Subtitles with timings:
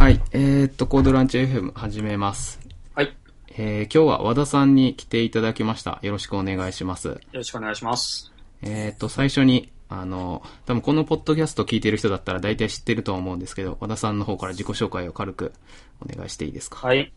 [0.00, 0.18] はい。
[0.32, 2.58] えー、っと、コードランチ FM 始めます。
[2.94, 3.14] はい。
[3.50, 5.98] えー、今日は和田さんに来ていただきました。
[6.00, 7.08] よろしくお願いします。
[7.08, 8.32] よろしくお願いします。
[8.62, 15.52] えー、っと、最初に、あの、多分このポッドキャスト聞いてる人だったら大体知ってるとは思うんですけど、和田さんの方から自己紹介を軽く
[16.00, 16.86] お願いしていいですか？
[16.86, 17.12] はい。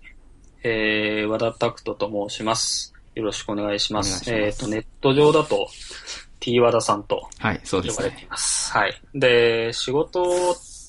[0.64, 2.94] えー、和田拓人と申します。
[3.16, 4.12] よろしくお願いします。
[4.12, 5.70] ますえっ、と、ネット上だと
[6.42, 8.08] T 和田さんとはい、そうですね。
[8.08, 8.74] 呼ばれています。
[8.74, 9.02] はい。
[9.16, 10.22] で、仕事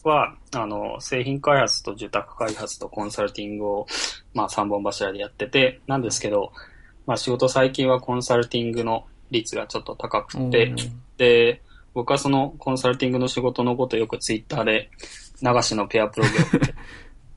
[0.09, 3.87] は、あの、製品開発と受託開発とコンサルティングを、
[4.33, 6.53] まあ、3本柱でやってて、なんですけど、
[7.07, 10.75] まあ、仕事最近はコンサルティングの率がちょっと高くて
[11.17, 11.63] で、
[11.93, 14.91] 僕はそのコンサルティングの仕事のことをよくツイッターで、
[15.43, 16.75] 流しのペアプログラムで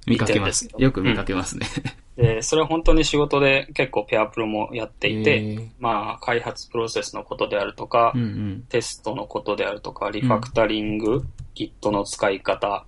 [0.07, 0.67] 見かけます。
[0.77, 0.91] よ。
[0.91, 1.67] く見かけますね。
[2.15, 5.69] で、それは本当に仕事で結構ペアプロもやっていて、えー。
[5.79, 8.65] まあ、開発プロセスのことであるとか、うんうん。
[8.69, 11.25] テストのことであるとか、リファクタリング、
[11.55, 12.85] Git の使い方、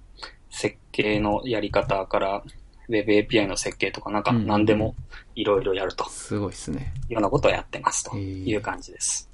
[0.49, 2.43] 設計のやり方から、
[2.89, 4.95] Web API の設計とか、なんかうん何でも
[5.35, 6.09] いろいろやると。
[6.09, 6.91] すごいですね。
[7.07, 8.17] いうようなことをやってますと。
[8.17, 9.29] いう感じです。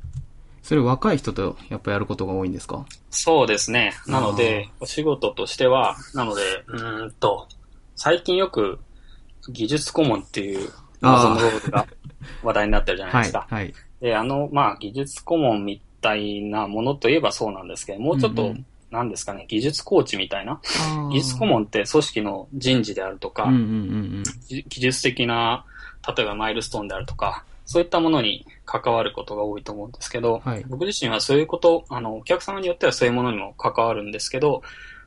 [0.62, 2.86] それ若い人とやっぱやることが多いんですか？
[3.12, 3.94] そうですね。
[4.08, 7.48] なので、お仕事としては、なので、うーんと、
[7.96, 8.80] 最近よく
[9.50, 10.70] 技術顧問っていう
[11.02, 11.88] 謎のロールが
[12.44, 13.74] 話題になってるじゃないではいすか。、はい。
[14.02, 20.62] で、あの、まあ、技術顧問みたいなものといえばそうなんですけど、もうちょっと、うんうんなんですかね、技術コーチみたいな？
[21.12, 25.66] 技術顧問って組織の人事であるとか、うんうんうん技技術的な、
[26.16, 34.62] 例えばマイルストーンであるとか、そういったものに関わることが多いと思うんですけど、はい僕自身はそういうこと、あの、お客様によってはそういうものにも関わるんですけど、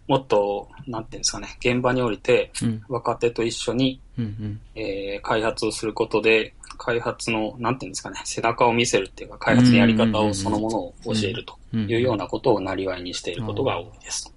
[0.08, 2.50] もっと、なんていうんですかね、現場に降りて、
[2.88, 4.60] 若手と一緒に、うんうん。
[4.74, 14.32] えー開発をすることで、開発の、なんていうんですかね、背中を見せるっていうか、開発のやり方をそのものを教えるというようなことをなりわいにしていることが多いです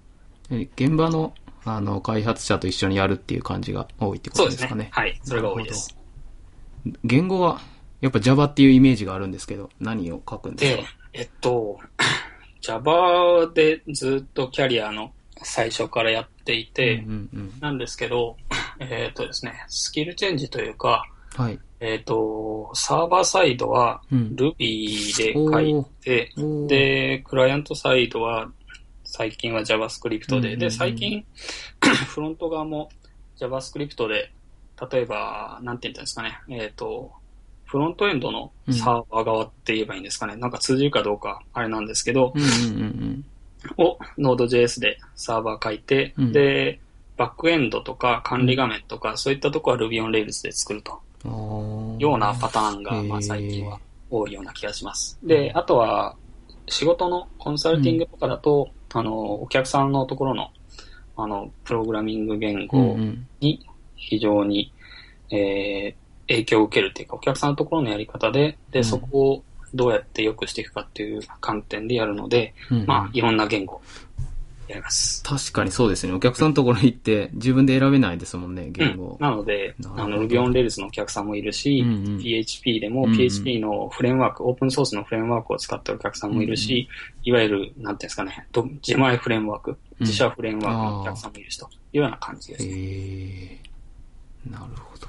[0.50, 1.32] 現場の、
[1.64, 4.88] あの、開発者と一緒にやるっていう感じが多いってことですすかね？。
[4.90, 5.96] はい、それが多いです。
[7.04, 7.60] 言語は、
[8.00, 11.78] やっぱ Java っていうイメージがあるんですけど、何を書くんですでか、えっと、
[12.60, 15.12] Java でずっとキャリアの
[15.42, 18.36] 最初からやっていて、うんうんなんですけど、
[18.80, 21.04] えっとですね、スキルチェンジというか、
[21.38, 21.44] うん。
[21.44, 21.58] はい。
[21.80, 24.36] えっと、サーバーサイドはうん。
[24.36, 28.50] Ruby で書いて、おー、で、クライアントサイドは、
[29.04, 30.58] 最近は JavaScript で、うんうんうん。
[30.58, 31.24] で、最近、
[32.08, 32.88] フロント側も
[33.38, 34.32] JavaScript で、
[34.90, 37.12] 例えば、なんて言ったんですかね、えっ、と、
[37.72, 43.24] フロントエンドのサーバー側って言えばいいんですかね、なんか通じるかどうか、あれなんですけど、うんうんうん
[43.78, 46.32] を Node.js でサーバー書いて、うん。
[46.32, 46.80] で、
[47.16, 51.00] バックエンドとか管理画面とか、そういったところは Ruby on Rails で作ると。
[51.98, 53.78] ようなパターンが、まあ最近は
[54.10, 55.18] 多いような気がします。
[55.22, 56.16] で、あとは、
[56.68, 60.50] 仕事のコンサルティングとかだと、あの、お客さんのところの、
[61.16, 63.26] あの、プログラミング言うんう語ん。
[63.40, 63.64] に
[63.96, 64.72] 非常に、
[65.30, 68.70] えー影響を受けるっていうか、お客さんのところのやり方で、うん。
[68.70, 69.44] で、そこを
[69.74, 73.80] どうやって良くしていくかっていう観点でやるので、うんうんまあ、いろんな言語、
[74.68, 75.22] やります。
[75.22, 76.12] 確かにそうですね。
[76.12, 79.16] お客さんのところに行って自分で選べないですもんね、言語。
[79.20, 86.88] なので、なるほどあの、Ruby on Rails のお客さんもいるし、うんうん PHP でもうんうん PHP のフレームワーク、オープンソースのフレームワークを使ってるお客さんもいるし、
[87.24, 92.64] いわゆる、なんていうんですかね、ど自前フレームワーク、自社フレームワークのお客さんもいるしというような感じです。
[92.66, 93.58] へえ。
[94.50, 95.06] なるほど。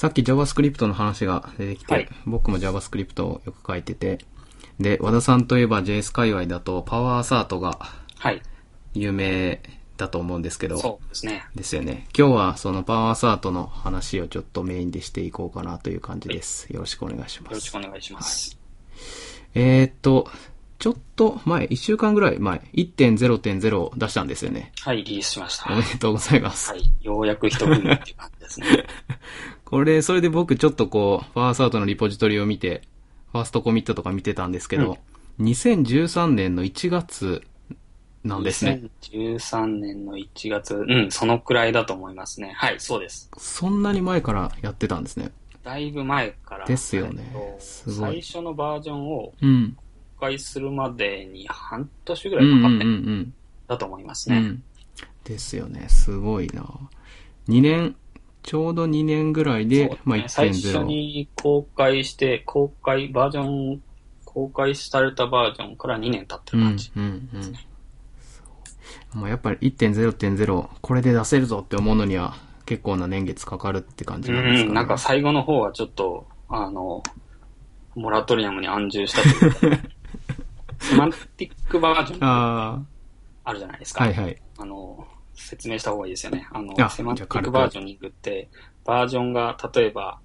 [0.00, 4.16] さっき JavaScript の話が出てきて、はい僕も JavaScript をよく書いてて、
[4.78, 7.78] で、和田さんといえば JS 界隈だとパワーアサートが
[8.18, 8.40] はい。
[8.94, 9.60] 有名
[9.98, 11.44] だと思うんですけど、そうですね。
[11.54, 12.08] ですよね。
[12.16, 16.72] 今日はそのパワーアサートの話をちょっとメインでしていこうかなという感じです。
[16.72, 17.52] よろしくお願いします。
[17.52, 18.58] よろしくお願いします。
[19.54, 20.30] えーっと、
[20.78, 24.72] ちょっと前、1週間ぐらい前、1.0.0を出したんですよね。
[24.80, 25.70] はい、リリースしました。
[25.70, 26.70] おめでとうございます。
[26.70, 26.90] はい。
[27.02, 28.66] ようやく一組っていう感じですね。
[29.70, 32.82] これ、それで僕ちょっとこう、ファーストアウトのリポジトリを見て、
[33.32, 34.98] ファーストコミットとか見てたんですけど、
[35.40, 37.42] 2013年の1月
[38.24, 38.82] なんですね。
[39.12, 42.52] 2013年の1月、うん、そのくらいだと思いますね。
[42.54, 43.30] はい、そうです。
[43.38, 45.32] そんなに前からやってたんですね。
[45.62, 46.66] だいぶ前から。
[46.66, 49.76] ですよねえっとすごい最初のバージョンをうん。
[50.16, 53.34] 公開するまでに半年ぐうんうんうんらいかかってうん。
[53.68, 54.36] たと思いますね。
[54.36, 54.62] うん。
[55.24, 55.86] ですよね。
[55.88, 56.64] すごいな
[57.48, 57.96] 2年、
[58.42, 60.82] ちょうど2年ぐらいで、まあね最初1.0。
[60.84, 63.42] に公開して、公開、バージョ
[63.76, 63.82] ン、
[64.24, 66.92] 公開されたバージョンから2年経ってうんる感じ。
[66.96, 67.06] うんう
[67.38, 67.58] ん。
[69.12, 72.34] まあやっぱり1.0.0、これで出せるぞって思うのには
[72.66, 74.70] 結構な年月かかるって感じうなんですかね。
[74.70, 77.02] ん、なんか最後の方はちょっと、あの、
[77.94, 79.28] モラトリアムに安住したと
[79.66, 79.88] いうか、
[80.80, 82.82] セマンティックバージョンあ
[83.44, 84.04] あるじゃないですあ、か。
[84.04, 84.42] はいはい。
[84.58, 85.06] あの、
[85.40, 86.46] 説明した方がいいですよね。
[86.52, 88.48] あの、あセマンティックバージョニングって、
[88.84, 90.18] バージョンが例えば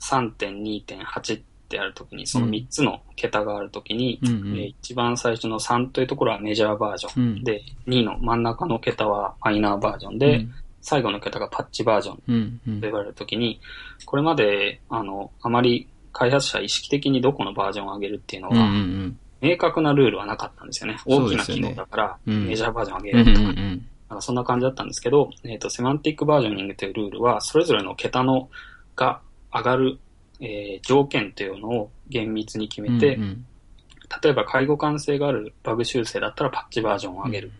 [0.00, 7.22] 3.2.8ってあるときに、その3つの桁があるときに、うんうんえー一番最初の3というところはメジャーバージョン。
[7.22, 10.46] うんで、2の真ん中の桁はマイナーバージョンで、
[10.80, 13.60] 最後の桁がパッチバージョンうん、うん、うんと言われるときに、
[14.06, 19.18] これまで、あの、あまり開発者は意識的にどこのバージョンを上げるっていうのうん、うん、うは、ん。
[19.42, 20.98] 明確なルールはなかったんですよね。
[21.06, 23.86] 大きな機能だから、うんメジャーバージョンを上うん、うん、げるとか、うん。
[24.10, 28.50] なんかそんな感じだったんですけど、えっ、と、セマンティックバージョニングというルールは、それぞれの桁の
[28.96, 29.20] が
[29.54, 29.98] 上がる、
[30.40, 33.46] えー条件というのを厳密に決めて、うんうん。
[34.22, 37.52] 例えば介護完成があるバグ修正だったらパッチバージョンを上げる。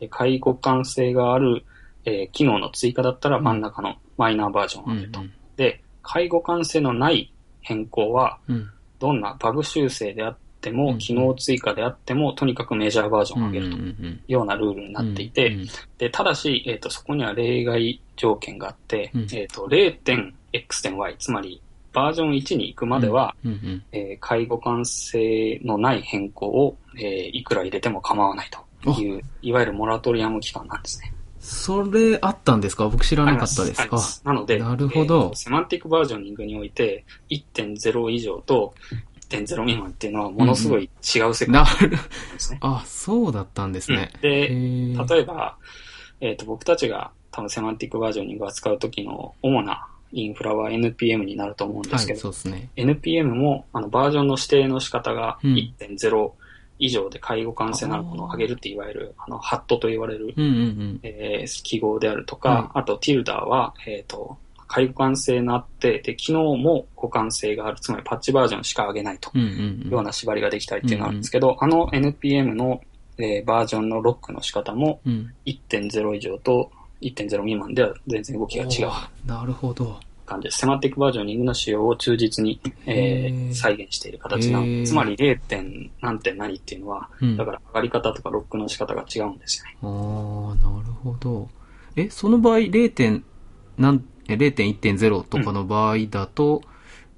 [0.00, 1.64] で介護完成がある、
[2.06, 5.20] えー機能の追加だったら真ん中のマイナーバージョンをうん上げると。
[5.56, 8.70] で、介護完成のない変更は、うん。
[8.98, 13.76] どんなバグ修正であっても、うん機能追加であっても、とにかくメジャーバージョンを上げると。
[13.76, 15.66] いううんようなルールになっていて、うん
[15.98, 19.26] で、ただし、えっ、と、そこには例外条件があって、うん。
[19.32, 21.60] えっ、と、0.x 点 y、つまり、
[21.92, 23.34] バージョン1に行くまでは、
[23.92, 27.02] えー介護完成のない変更を、えー
[27.36, 28.90] いくら入れても構わないと。
[29.00, 31.12] いう、いわゆるモラトリアム期間なんですね。
[31.38, 32.88] それあったんですか？
[32.88, 33.80] 僕知らなかったです。
[33.82, 34.22] あります。
[34.24, 35.30] なので、なるほど。
[35.32, 38.74] えーセマンティックバージョニングにおいて、1.0以上と
[39.38, 41.98] 1.0未満っていうのはものすごい違う世界なんで
[42.38, 42.58] すね。
[42.60, 44.10] あ、そうだったんですね。
[44.14, 44.48] うんで
[45.14, 45.56] 例えば、
[46.20, 52.68] えっ、と、僕たちが多分セマンティックバージョニングを扱う時の主なインフラは NPM になると思うんですはい、けど、そうですね。
[52.76, 56.32] NPM もあのバージョンの指定の仕方がうん1.0
[56.78, 61.00] 以上で介護完成なるものを上げるっていわゆる、あの、ハットと言われる、うんうんうん。
[61.04, 64.36] えー記号であるとか、はいあと、ティルダーは、えっ、と、
[64.72, 69.90] 介護完成があって、で、機能も互換性がある、つまりパッチバージョンしか上げないとうんう。
[69.90, 72.80] ような縛りができたりっていうのがあるんですけど、あの NPM の、
[73.18, 75.34] えーバージョンのロックの仕方もうん。
[75.44, 76.70] 1.0以上と
[77.02, 78.90] 1.0未満では全然動きが違う
[79.26, 80.00] なるほど。
[80.24, 80.58] 感じです。
[80.60, 85.38] セマンティックバージョニングの仕様を忠実に、えへーー再現している形なので、つまり 0.
[85.40, 87.36] 点何点何っていうのは、うん。
[87.36, 89.76] だから上がり方とかロックの仕方が違うんですよね。
[89.82, 91.48] ああ、なるほど。
[91.96, 92.90] え、その場合、0.
[92.94, 93.24] 点、
[93.76, 94.00] なん、え
[94.36, 96.62] 0.1.0とかの場合だと、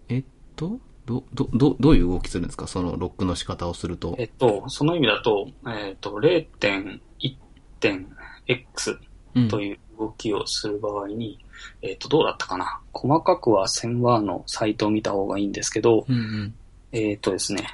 [0.09, 0.25] えっ
[0.57, 2.67] と、ど、ど、ど、どういう動きするんですか？
[2.67, 4.15] そのロックの仕方をすると。
[4.19, 8.99] えっと、その意味だと、えっと、0.1.x
[9.35, 9.49] うん。
[9.49, 11.39] という動きをする場合に、
[11.83, 12.81] えっと、どうだったかな？
[12.93, 16.55] 細かくは1000ワーのサイトを見た方がいいんですけど、うんうん。
[16.93, 17.67] えっ、とですね、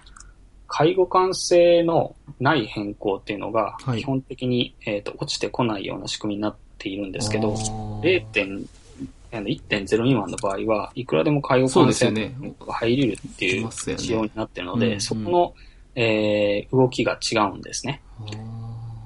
[0.67, 3.99] 介護完成のない変更っていうのが、はい。
[4.01, 8.01] 基本的に、えーと落ちてこないような仕組みになっているんですけど、あー。
[8.01, 8.61] 0点あの
[9.39, 15.55] 1.0未満の場合は、いくらでも介護そう完成ですよねの変更が入れるっていう仕様になっているので、そこの、
[15.95, 18.01] えー動きが違うんですね。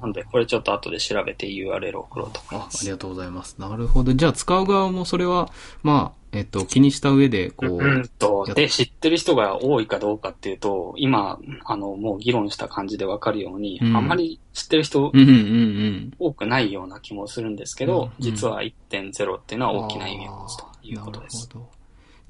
[0.00, 2.84] なので、これちょっと後で調べて URL を送ろうと思いああます。
[2.84, 3.56] りがとうございます。
[3.58, 4.12] なるほど。
[4.12, 5.50] じゃあ使う側もそれは、
[5.82, 8.44] まあ、えっと、気にした上で、こう、うんと。
[8.54, 13.96] で、知ってる人が多いかどうかっていうと、今、あの、もう議論した感じでわかるように、うん。
[13.96, 21.48] あまり知ってる人うんうんうん多くないような気もするんですけうんど、実は1.0っていうのは大きな意味を持つということです。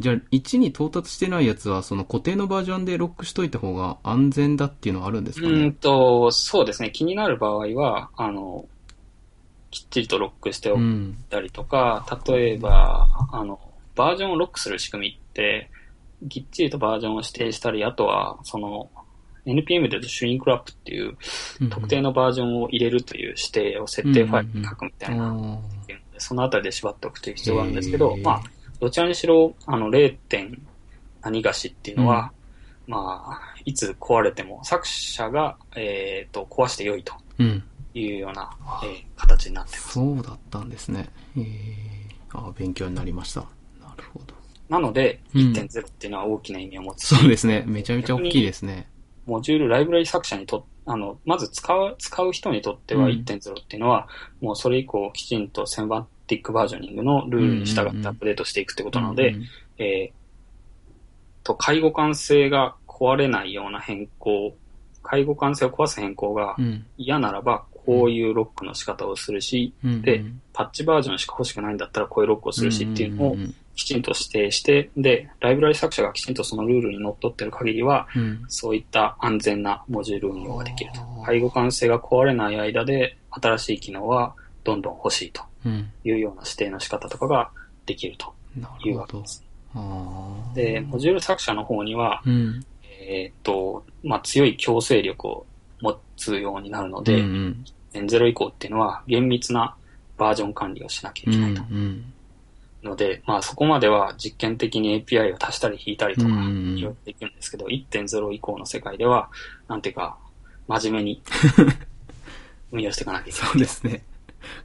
[0.01, 6.91] じゃあ、1に到達してないやつは、その固定のバージョンでロックしといた方が安全だっていうのはあるんですかうんねと、そうですね。
[6.91, 8.67] 気になる場合は、あの、
[9.71, 11.25] きっちりとロックしておいうん。
[11.31, 13.61] たりとか、例えば、あの、
[13.95, 15.71] バージョンをロックする仕組みって、
[16.29, 18.91] きっちりとバージョンを指定したり、あとは、その、
[19.47, 21.19] NPM で言うとシュリンクラップっていう
[21.69, 25.59] 特定のバージョンを入れるという指定を設定ファイルに書くみたいな、あ
[26.17, 28.43] そのあたりで縛っておくという必要があるんですけどまあ、
[28.81, 30.17] どちらにしろ、あの、0.
[30.29, 30.63] 点
[31.21, 32.33] 何がしっていうのは、
[32.87, 37.65] まあ、いつ壊れても、作者が、えっ、と、壊して良いとーうん。
[37.95, 38.51] いうような、
[38.83, 39.93] えー形になっています。
[39.93, 41.09] そうだったんですね。
[41.37, 43.47] えー、あ勉強になりました。
[44.69, 47.65] なので、うん1.0っていうのは大きな意味を持つし、そうですね。
[47.67, 48.89] めちゃめちゃ大きいですね。
[49.27, 54.09] モジュールライブラリ作者にとあの、まず使う、使う人にとってはうん1.0っていうのは、
[54.41, 59.45] もうそれ以降きちんとセマンティックバージョニングのルールに従ってアップデートしていくってことなので、うんうん
[59.79, 64.55] えーと、介護完成が壊れないような変更、
[65.03, 66.87] 介護完成を壊す変更がうん。
[66.97, 70.03] 嫌ならば、こういうロックの仕方をするし、うん。
[70.03, 78.45] でうんパッチバージョンしか欲しくないんだったらこういうロックをするしっていうのをんんきちんと指定して、で、ライブラリ作者がきちんとそのルールにのっとってる限りは、うん。
[78.49, 85.91] そういった安全なモジュール運用ができると介護完成が壊れない間で、新しい機能はどんどん欲しいとうん。
[86.05, 87.51] いうような指定の仕方とかが
[87.87, 89.01] できるとないうるほど。
[89.01, 89.45] わけです。
[90.55, 92.65] で、モジュール作者の方には、うん。
[93.07, 95.47] えーっと、まあ、強い強制力を
[95.81, 99.77] 持つようになるので、うん0以降っていうのは厳密な
[100.17, 101.35] バージョン管理をしなきゃうん。
[101.35, 101.63] いけないと。
[101.71, 102.13] うん。
[102.85, 109.31] ので、まあそこまでは実験的に API を足したり引いたりとか、いろいろできるんですけど、1.0以降の世界では、
[109.69, 110.17] なんていうか、
[110.69, 111.23] 真面目に
[112.73, 113.51] 運用していかなきゃいけない。
[113.51, 114.05] そうですね。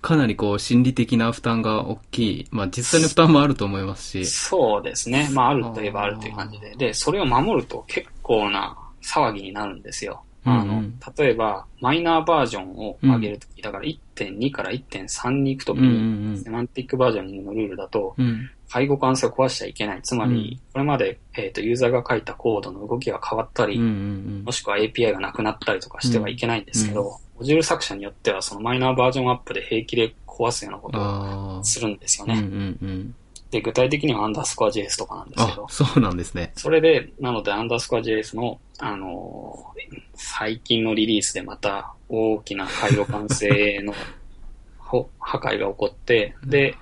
[0.01, 2.47] かなりこう、心理的な負担が大きい。
[2.51, 4.25] まあ実際の負担もあると思いますし。
[4.25, 5.29] そうですね。
[5.31, 6.75] まああるといえばあるという感じで。
[6.75, 10.23] で、それを守ると結構な騒ぎになるんですよ。
[10.45, 18.25] あの、うんうん例えば、マイナーバージョンを上げるとき、だから1.2から1.3に行くときうんうに、んセマンティックバージョニングのルールだと、うん。
[18.25, 18.49] うん。
[18.69, 20.01] 介護関数を壊しちゃいけない。
[20.03, 30.93] つまり、これまで、えっ、と、ユーザーが書いたコードの動きが変わったり、うんうんもしくは API がなくなったりとかしてはいけないんですけど、モジュール作者によってはそのマイナーバージョンアップで平気で壊すようなこうん。
[30.93, 31.63] とを。
[31.63, 32.41] するんですようんうね。
[32.41, 32.43] ん
[32.81, 33.15] うん。
[33.51, 36.51] で、具体的にはアンダースコア JS とかなんですけど、、あそうなんですね。
[36.55, 39.79] それで、なのでアンダースコア JS の、あのー
[40.21, 43.93] 最近のリリースでまた大きな回路完成の
[44.77, 46.75] ほ破壊が起こって、で、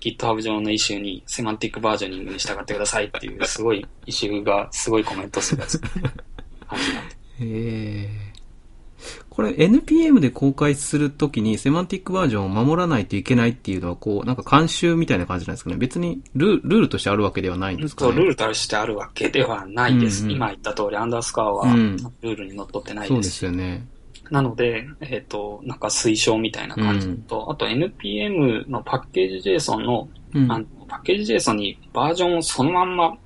[0.00, 5.78] GitHub 上のイシューにセマンティックバージョニングに従ってくださいっていうすごいイシューがすごいコメントするやつ。
[5.78, 5.90] 感
[6.78, 8.31] じになへえ。
[9.32, 15.76] これ NPM で公開するときにセマンティックバージョンを守らないといけないっていうのはこう、なんか慣習みたいな感じなんですかね。
[15.76, 18.18] 別にルルールとしてあるわけではないんですかと、ね。
[18.18, 20.24] ルールとしてあるわけではないです。
[20.24, 23.38] うんうん今言った通り、アンダースコアはうんルールにのっとってないそうでです。
[23.38, 23.86] すよね。
[24.30, 30.52] なので、えっ、と、なんか推奨みたいな感じと、あと NPM のパッケージ JSON の、うん。
[30.52, 33.16] あのパッケージ JSON にバージョンをそのまんま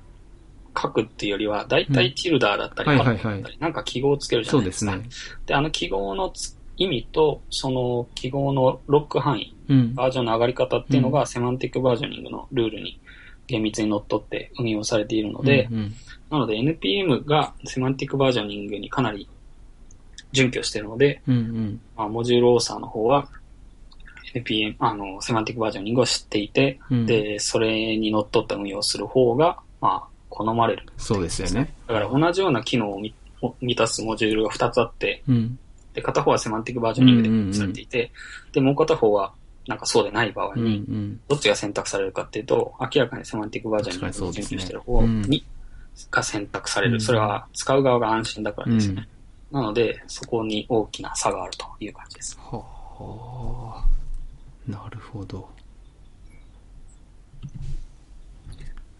[0.79, 4.77] 書くっていうよりは、だいたいティルダーだったり、はいはいはいなんか記号をつけるじゃそないでか。
[4.77, 5.37] うですすね。
[5.45, 9.95] で、あの記号のつ意味と、その記号のロック範囲、うん。
[9.95, 12.99] バージョンの上がり方っていうのが、セマンティックバージョニングのルールに
[13.47, 15.93] 厳密にのっとって運用されているので、うんうん
[16.29, 19.29] なので NPM がセマンティックバージョニングにかなり
[20.33, 21.81] 準拠しているので、うんうん。
[21.95, 23.29] まあ、モジュールオーサーの方は
[24.35, 30.83] NPM、あの、セマンティックバージョニングを知っていて、うんで、それにのっとった運用をする方が、まあ、好まれる。
[30.97, 31.73] そうですよね。
[31.87, 33.13] だから同じような機能を満
[33.61, 35.59] 満たすモジュールが2つあって、うん。
[35.93, 38.11] で、片方はセマンティックバージョニングで分されていて、
[38.51, 39.33] で、もう片方は、
[39.67, 41.19] なんかそうでない場合うんうに、ん。
[41.27, 45.45] どっちが選択されるかっていうと、明らかにセマンティックバージョニングですね拠している方に、
[46.11, 47.01] が選択されうんる。
[47.01, 49.07] それは使う側が安心だからですよね。
[49.11, 49.17] うん
[49.49, 52.37] なので、そこに大きな差があるという感じです。
[52.51, 52.61] は
[52.99, 53.85] あ。
[54.69, 55.47] なるほど。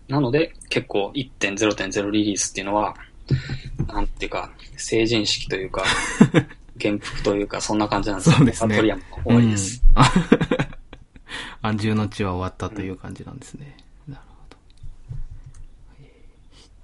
[0.07, 2.95] なので、結構1.0.0リリースっていうのは、
[3.87, 5.83] なんていうか、成人式というか、
[6.77, 9.83] 元服というか、そんな感じなんですそうですねトリアムの終わりです。
[9.95, 10.01] うん。
[10.01, 10.11] あ
[11.69, 13.75] 安住の地は終わったという感じなんですね。
[14.07, 14.57] なるほど。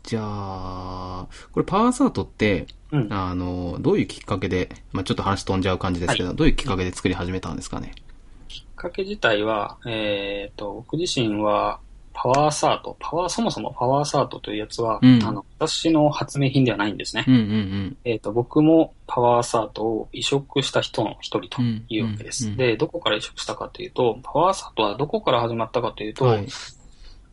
[0.04, 3.08] じゃあ、これパワーサートって、うん。
[3.12, 7.94] あの、どういうきっかけで、まあちょっと話飛んじゃう感じですけど、どういうきっかけで作り始めたんですかね？
[8.48, 11.80] きっかけ自体は、えっ、と、僕自身は、
[12.14, 17.26] パワーサート、パワー、そもそもパワーサートというやつは、うんあの、私の発明品ではないんですね。
[17.28, 22.46] うんうんえっ、と、僕もパワーサートを移植した人の一人というわけです。
[22.46, 26.32] うんうんで、どこから移植したかというと、パワーサートはどこから始まったかというと、うん。
[26.32, 26.48] はい。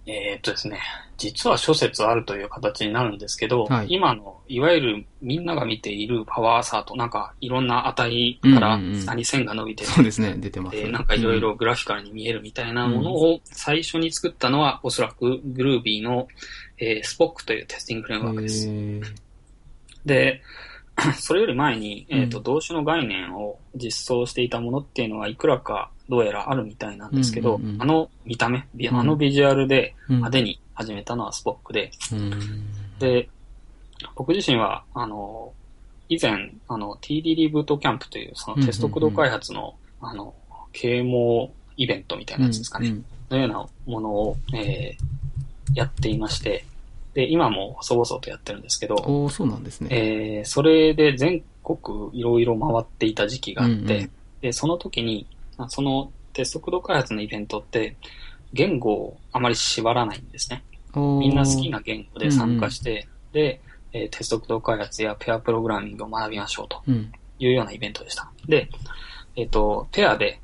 [0.07, 0.81] えーっとですね、
[1.19, 10.77] 実は諸説あるという形になるんですけど、はい今の、いわゆるみんなが見ているパワーサート、なんかいろんな値からうんうんうん下に線が伸びてて、そうですね、出てます。
[10.77, 16.29] でなんかいろいろグラフィカルに見えるみたいなものを最初に作ったのは、おそらくグルービーの、
[16.79, 18.69] えー、スポックというテスティングフレームワークです。
[20.07, 20.43] で、
[21.19, 30.17] それより前に、えっ、と、うん動詞の概念を実装していたものっていうのはいくらかどうやらあるみたいなんですけど、うんうんうんあの見た目、あのビジュアルでうん。
[30.17, 32.31] 派手に始めたのはスポックで、うん。
[32.99, 33.29] で、
[34.15, 35.53] 僕自身は、あの、
[36.09, 40.35] 以前、あの、TDD ブートキャンプという、そのテスト駆動開発の、あの、
[40.73, 42.89] 啓蒙イベントみたいなやつですかね。
[42.89, 43.05] うん。
[43.31, 45.21] のようなものを、えー
[45.75, 46.65] やっていまして、
[47.15, 49.89] で、今も細々とやってるんですけど、おーそうなんですね。
[49.91, 55.27] えーそれで全国いろいろ回っていた時期があって、うんうんで、その時に、
[55.59, 57.97] あそのテスト駆動開発のイベントって、
[58.53, 60.65] 言語をあまり縛らないんですね。
[60.95, 63.61] みんな好きな言語で参加して、で、
[63.93, 67.13] えーテスト駆動開発やペアプログラミングを学びましょうとうん。
[67.39, 68.31] いうようなイベントでした。
[68.47, 68.69] で、
[69.37, 70.41] えっ、と、ペアで、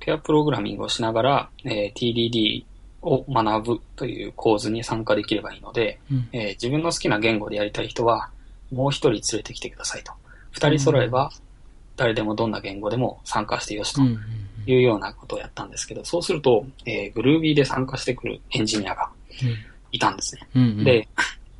[0.00, 2.64] ペアプログラミングをしながら、えー TDD
[3.04, 6.28] を学ぶという構図に参加できればいいので、うん。
[6.32, 8.30] えー自分の好きな言語でやりたい人は、
[8.72, 10.12] もう一人連れてきてくださいと。
[10.50, 11.30] 二人揃えば、
[11.96, 14.02] 誰でもどんな言語でも参加してよしと
[14.66, 19.10] いうようなことをやったんですけど、そうすると、えー、Groovy で参加してくるエンジニアが
[19.92, 20.48] いたんですね。
[20.56, 21.08] うんうん、で、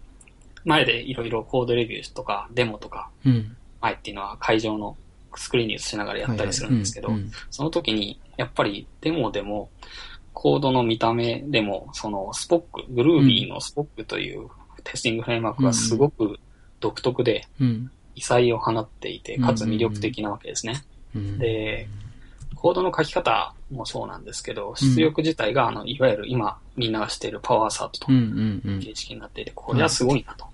[0.64, 3.56] 前でいろいろコードレビューとかデモとかうん。
[3.80, 4.96] 前っていうのは会場の
[5.36, 7.24] スクリーンに映しながらやったりするんですけど、はいはい。
[7.24, 7.32] うん。
[7.50, 9.68] その時に、やっぱりデモでも、
[10.34, 14.48] コードの見た目でも、そのスポック、グルービーのスポックという
[14.82, 16.38] テスティングフレームワークがすごく
[16.80, 17.90] 独特で、うん。
[18.16, 20.84] 異彩を放っていて、かつ魅力的なわけですね。
[21.16, 21.88] うん、で、
[22.54, 28.06] コードの書き方もそうなんですけど、出力自体が、あの、いわゆる今みんなが知っているパワーサートと。
[28.80, 30.46] 形式になっていて、これはすごいなと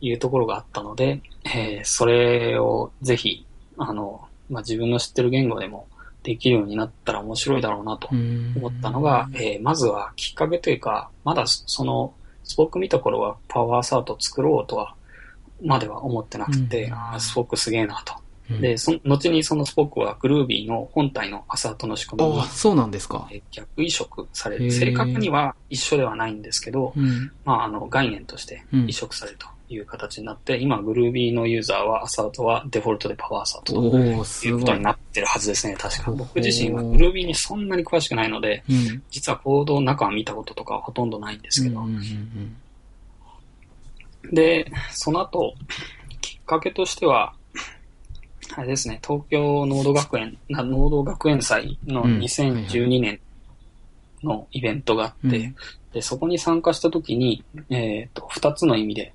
[0.00, 3.44] いうところがあったので、えーそれをぜひ、
[3.76, 5.87] あの、まあ、自分の知ってる言語でも
[6.28, 12.12] できるようになったら面白いだろうなとうん思ったのが、えーまずはきっかけというか、まだその、
[12.44, 14.94] スポーク見た頃はパワーサート作ろうとは、
[15.62, 18.14] までは思ってなくて、うんあースポークすげえなと。
[18.50, 23.26] うんで、その後にそのスポークはグルービーの本体のアサートの仕組みにあ、そうなんですか。
[23.30, 24.70] えー逆移植される。
[24.70, 27.32] 正確には一緒ではないんですけど、うん。
[27.44, 34.12] まあ、あの、概念としてうん移植されるという形になって、今、グルービーのユーザーは、アサートはデフォルトでパワーアサートといい
[34.50, 34.82] うことに。
[34.82, 36.10] なってるはずですね、確か。
[36.10, 39.02] 僕自身はグルービーにそんなに詳しくないので、うん。
[39.10, 42.56] 実はコードの中は見たこととかはほとんどないんですけど、うんうんうん
[44.30, 45.54] で、その後、
[46.20, 47.32] きっかけとしては、
[48.56, 53.20] あれですね、東京農土学園、な農土学園祭のうん2012年
[54.22, 55.56] のイベントがあって、うん
[55.92, 59.14] で、そこに参加した時に、えっ、と、二つの意味で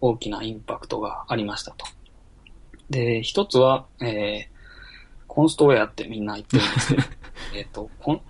[0.00, 1.86] 大きなインパクトがありましたと。
[2.90, 4.58] で、一つは、えー、
[5.26, 7.02] コンストウェアってみんな言ってるんですけど、
[7.54, 8.20] えっと、コン、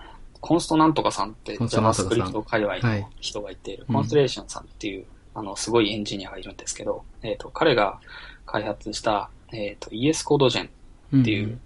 [0.40, 8.00] コンストなんとかさんって JavaScript 界隈はいの人が言っている、うんコンストレーションさんっていう、あの、すごいエンジニアがいるんですけど、えっ、と、彼が
[8.46, 10.70] 開発した、えっ、と、ES コードジェン
[11.12, 11.20] うん。
[11.22, 11.60] っていう、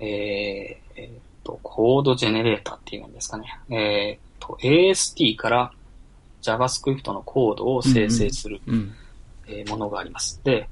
[0.00, 0.06] えー
[0.96, 3.60] えーと、コードジェネレーターっていうんですかね。
[3.68, 5.72] えーと、AST から
[6.42, 8.94] JavaScript のコードを生成する、うん。
[9.50, 10.40] えーものがあります。
[10.44, 10.68] で、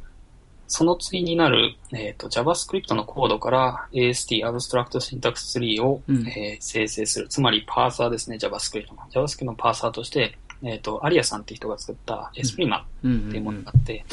[0.67, 7.29] その対になる、えーと、JavaScript のコードから AST Abstract Syntax Tree を、うんえー生成する。
[7.29, 9.03] つまりパーサーですね、JavaScript の。
[9.11, 13.29] JavaScript のパーサーとして、えっ、と、アリアさんって人が作ったエスプリマうん。
[13.29, 14.05] っていうものがあって、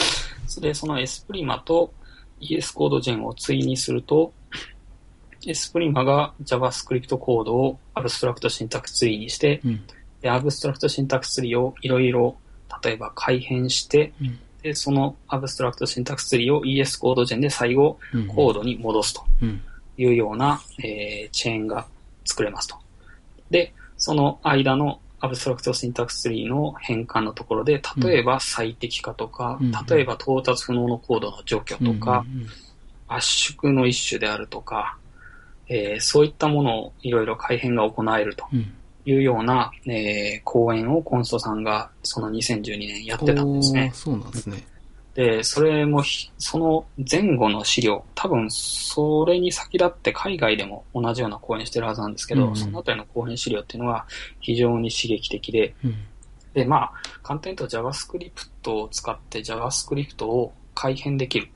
[0.48, 1.94] それでそのエスプリマと
[2.40, 4.32] ES コードジェンを対にすると、
[5.48, 9.86] エスプリマが JavaScript コードを Abstract Syntax Tree にして、うん。
[10.22, 12.38] で、Abstract Syntax Tree をいろいろ、
[12.84, 14.40] 例えば改変して、うん。
[14.66, 18.26] で、その Abstract Syntax Tree を ES コードジェンで最後、うん。
[18.28, 19.62] コードに戻すとうん。
[19.96, 21.86] いうような、えーチェーンが
[22.26, 22.76] 作れますと。
[23.52, 32.48] で、その間の Abstract Syntax Tree の変換のところで、例えば最適化とか、うん例えば到達不能のコードの除去とか、うん
[33.08, 34.98] 圧縮の一種であるとか、
[35.68, 38.74] えーそういったものをいろいろ改変が行えるとうん。
[39.06, 43.92] いうような、えー講演をコンストさんがその2012年やってたんですね。
[43.94, 44.66] そうなんですね。
[45.16, 54.06] で、それもひ、その前後の資料、多分それに先立って海外でも同じような講演してるはずなんですけど、うんうんそのあたりの講演資料っていうのは
[54.42, 55.96] 非常に刺激的で、うん。
[56.54, 56.92] で、まあ、
[57.24, 61.50] 簡単に言うと JavaScript を使って JavaScript を改変できる。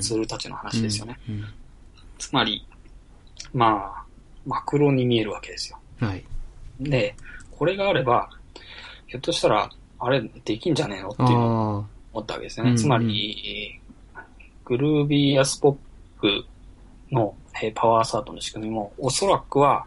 [0.00, 1.18] ツールたちの話ですよね。
[1.28, 1.44] うん。
[2.18, 2.66] つまり、
[3.54, 4.04] まあ、
[4.46, 5.78] マクロに見えるわけですよ。
[6.00, 6.24] はい。
[6.80, 7.14] で、
[7.50, 8.30] これがあれば、
[9.06, 12.76] ひょっとしたら、あれ、できんじゃねえのっていうのをあ思ったわけですよね。
[12.76, 13.80] つまり、
[14.64, 15.76] グルービーやスポッ
[16.20, 16.44] ク
[17.10, 19.86] のえーパワーサートの仕組みも、おそらくは。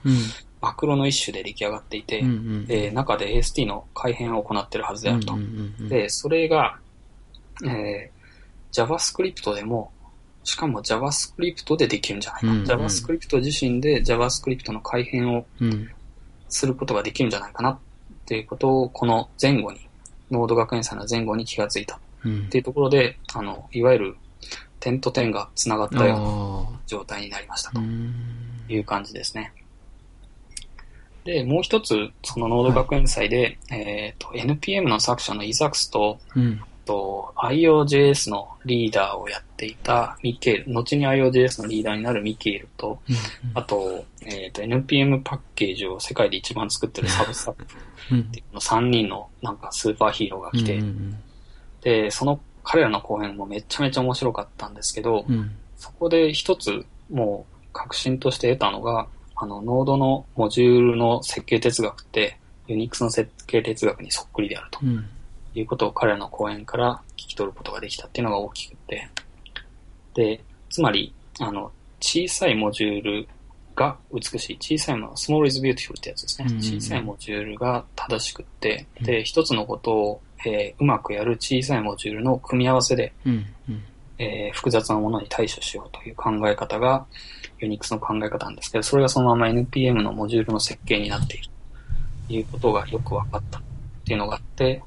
[0.62, 2.66] マクロの一種で出来上がっていて、うんうん。
[2.66, 5.36] で中で AST の改変を行っているはずであると。
[5.90, 6.78] で、それが、
[7.66, 8.14] えー
[8.74, 9.92] JavaScript でも、
[10.44, 12.48] しかも JavaScript でできるんじゃないか。
[12.48, 15.90] うんうん JavaScript 自身で JavaScript の改変をうん。
[16.54, 17.80] することができるんじゃないかなっ
[18.26, 19.88] ていうことを、この前後に、
[20.32, 22.00] ノード学園祭の前後に気がついた。
[22.26, 24.16] うんっていうところで、あの、いわゆる
[24.80, 26.26] 点と点が繋がったような
[26.78, 27.82] あ状態になりましたと。
[28.70, 29.52] いう感じですね。
[31.26, 36.62] で、もう一つ、そのノード学園祭で、えっ、と、NPM の作者のイザクスと、うん。
[36.86, 43.00] と IOJS のリーダーをやっていたミケール、後に IOJS のリーダーになるミケールと、
[43.54, 48.20] あと、えっ、と、NPM パッケージを世界で一番作ってるサブスタッフうん。
[48.22, 51.18] っていうの3人のなんかスーパーヒーローが来て、うん
[51.82, 55.36] で、その彼らの講演もめちゃめちゃ面白かったんですけど、うん。
[55.36, 55.52] うん。
[55.76, 65.06] そこで一つもう革新として得たのが、あの、ノードのモジュールの設計哲学って、ユニックスの設計哲学にそっくりであるとうん。
[65.56, 69.08] いうことを彼らの講演から聞き取ることができたっていうのが大きくて、
[70.14, 73.28] で、つまり、あの、小さいモジュール
[73.76, 74.58] が美しい。
[74.60, 76.48] 小さいもの、small is beautiful ってやつですね。
[76.62, 83.46] 小さいモジュールが正しくって、うんで、一つのことを、えーうまくやる小さいモジュールの組み合わせで、うん。
[83.70, 83.84] うん。
[84.18, 87.06] ええー複雑なものに対処しようという考え方が、
[87.60, 91.48] ユニックスの考え方なんですけど、それがそのまま NPM のモジュールの設計になっている
[92.28, 93.62] ということがよく分かったっ
[94.06, 94.84] ていうのがあって、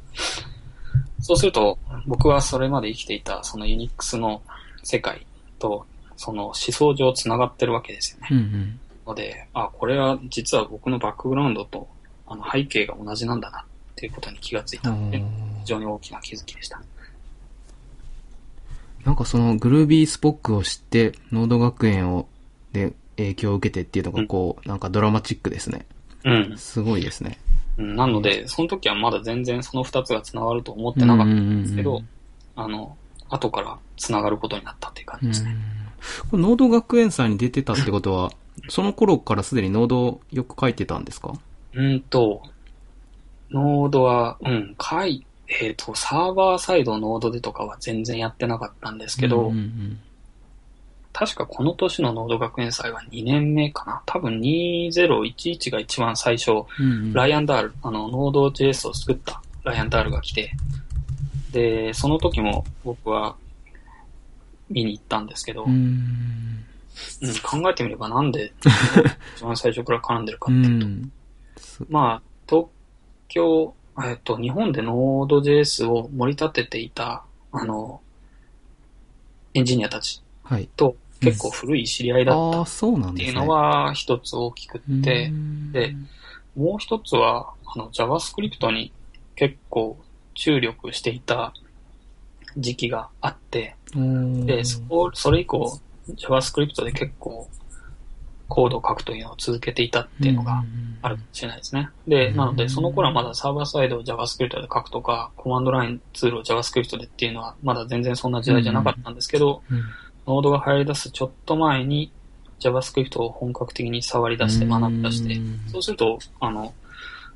[1.26, 4.42] そうすると、僕はそれまで生きていたそのユニックスの
[4.84, 5.26] 世界
[5.58, 5.84] と、
[6.16, 8.28] その思想上つながってるわけですよね。
[8.30, 8.80] うんうん。
[9.08, 11.88] ので、あ、これは実は僕のバックグラウンドと
[12.28, 13.64] あの背景が同じなんだなっ
[13.96, 15.24] ていうことに気がついたので、非
[15.64, 16.80] 常に大きな気づきでした。
[19.04, 22.28] なんかそのグルービースポックを知って、ノード学園を、
[22.72, 25.86] で影響を受けてっていうのがこう、なんかドラマチックですね。
[26.24, 26.54] うん。
[26.56, 27.40] すごいですね。
[27.78, 32.08] うんなので、その時はまだ全然その二つが繋がると思ってなかったんですけどうんうんうん、
[32.56, 32.96] あの、
[33.28, 35.56] 後から繋がることになったっていう感じですね。
[36.30, 38.32] これノード学園祭に出てたってことは、
[38.68, 41.34] その頃からすでにノードをよく書いてたんですか？
[41.74, 42.42] うんと、
[43.50, 49.98] ノードは、うん、書い、えっ、と、サーバーサイドノードでとかは全然やってなかったんですけど、うんうん
[51.18, 54.02] 確かこの年のノード学園祭は2年目かな。
[54.04, 60.52] 多分2011が一番最初、うんうんライアンダール、あの、ノード JS を作ったライアンダールが来て、
[61.52, 63.34] で、その時も僕は
[64.68, 66.66] 見に行ったんですけど、ううんん。
[67.42, 68.52] 考えてみればなんで
[69.36, 71.12] 一番最初から絡んでるかうっていうと、ん。
[71.56, 72.66] すまあ、東
[73.28, 73.74] 京、
[74.04, 78.02] えっと、日本でノード JS を盛り立てていた、あの、
[79.54, 80.68] エンジニアたちはい。
[81.26, 82.62] と結構古い知り合いだった。
[82.62, 85.72] っていうのは一つ大きくって、うん。
[85.72, 85.94] で、
[86.56, 88.92] もう一つは、あの、JavaScript に
[89.34, 89.98] 結構
[90.34, 91.52] 注力していた
[92.56, 97.48] 時期があって、で、そこ、それ以降、JavaScript で結構
[98.48, 100.62] コードを書くというのを続けていたっていうのが
[101.02, 101.90] あるかもしれないですね。
[102.06, 109.62] で、なので、その頃はまだサーバーサイドを JavaScript で書くとか、コマンドラインツールを JavaScript でっていうのは、まだ全然そんな時代じゃなかったんですけど、
[110.26, 112.10] うんノードが流行り出すちょっと前に
[112.60, 116.72] JavaScript を本格的に触り出して学び出してうん、そうすると、あの、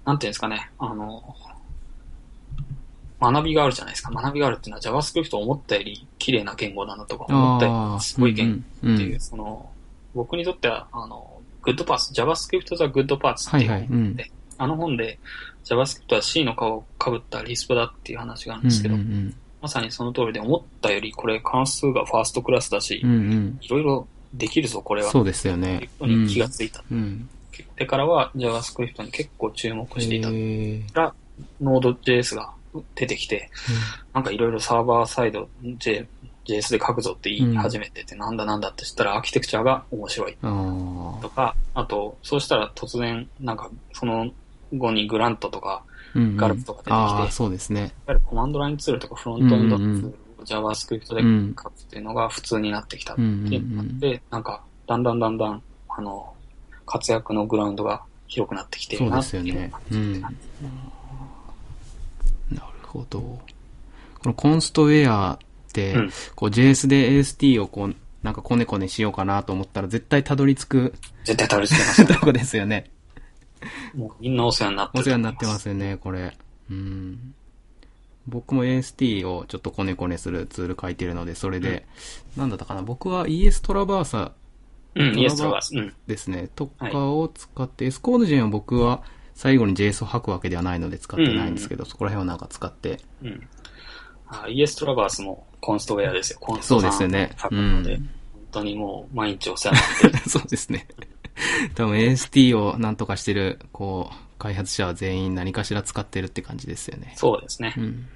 [0.05, 1.37] なんていうんですかね、あの、
[3.21, 4.11] 学びがあるじゃないですか。
[4.11, 9.71] 学びがあるっていうのは JavaScript を思ったより綺麗な言語だなとか思ったよりすごい言語っていう、うんその、
[10.15, 13.71] 僕にとっては、あの、グッドパーツ、JavaScript ザグッドパーツっていう。
[13.71, 14.05] はいはいうん。
[14.05, 15.19] 本で、あの本で
[15.65, 25.11] JavaScript は C の皮をかぶったリスプだっていう話があるんですけど、うんうんまさにその通りで思ったよりこれ関数がファーストクラスだしうん、うんいろいろできるぞ、これは。
[25.11, 25.89] そうですよね。
[25.99, 26.83] ことに気がついた。
[26.91, 27.29] うん。
[27.77, 31.15] でからは JavaScript に結構注目していたら、
[31.61, 32.53] Node.js が
[32.95, 33.51] 出てきて、
[34.15, 36.07] なんかいろいろサーバーサイド J
[36.47, 44.31] JS で書くぞって言い始めてて、なんだなんだって知ったらアーキテクチャが面白いあとか、あと、そうしたら突然、なんかその
[44.73, 46.93] 後にグラントとか、ガルプとか出てきて。
[46.93, 47.81] ああ、そうですね。
[47.81, 50.13] いわゆるコマンドラインツールとかフロントエンドツールを
[50.45, 53.25] JavaScript で書くっていうのが普通になってきたってい
[53.57, 56.35] うのがあって、なんか、だんだんだんだん、あの、
[56.87, 59.73] 活躍のグラウンドが広くなってきてるなっていうすよね。
[59.93, 60.21] うん。
[60.21, 60.33] なる
[62.83, 63.21] ほど。
[63.21, 63.41] こ
[64.25, 65.39] のコンストウェアっ
[65.73, 66.11] て、うん。
[66.35, 70.95] こう JS で AST をこう、なんかコネコネしようかなと思ったら絶対たどり着く。
[71.25, 72.91] 絶対たどり着けますよ とこですよね。
[73.95, 75.03] もうみんなお世話になってる。
[75.03, 76.37] お世話になってますよね、これ。
[76.71, 77.35] うん。
[78.27, 81.87] 僕も AST をちょっとコネコネするツール書いてるので、それで、
[82.37, 84.33] なんだったかな、僕は ES トラバーサ
[84.97, 85.77] うん、イエストラバース。
[85.77, 85.95] うん。
[86.07, 89.03] ですね、とかを使って、S コードジェンは僕は
[89.35, 93.49] 最後に JS を吐くわけではないので使ってないんですけど、そこら辺をなんか使って、うん。
[94.29, 96.39] あイエストラバースもコンストウェアですよ。
[96.41, 98.11] コンストさんそうですよね書くので、うん
[98.53, 100.19] 本当にもう毎日お世話になってる。
[100.29, 100.89] そうですね。
[101.75, 107.13] 多分 AST をなんとかしてる、こう、開発者は全員何かしら使ってるって感じですよね。
[107.17, 107.81] そうですねう。
[107.81, 108.09] ん。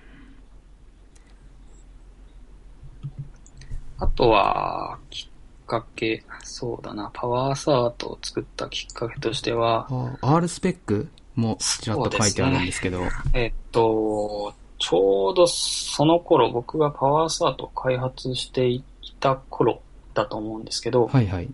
[3.99, 9.87] あとは、きっかけ、そうだな、パワーサートを作ったきっかけとしては、
[10.23, 18.85] あ R スペックもちらっと書いてあるんですけど、えっと、ちょうどその頃僕がパワーサートを開発してい
[19.21, 19.81] た頃
[20.15, 21.49] だと思うんですけど、はいはい。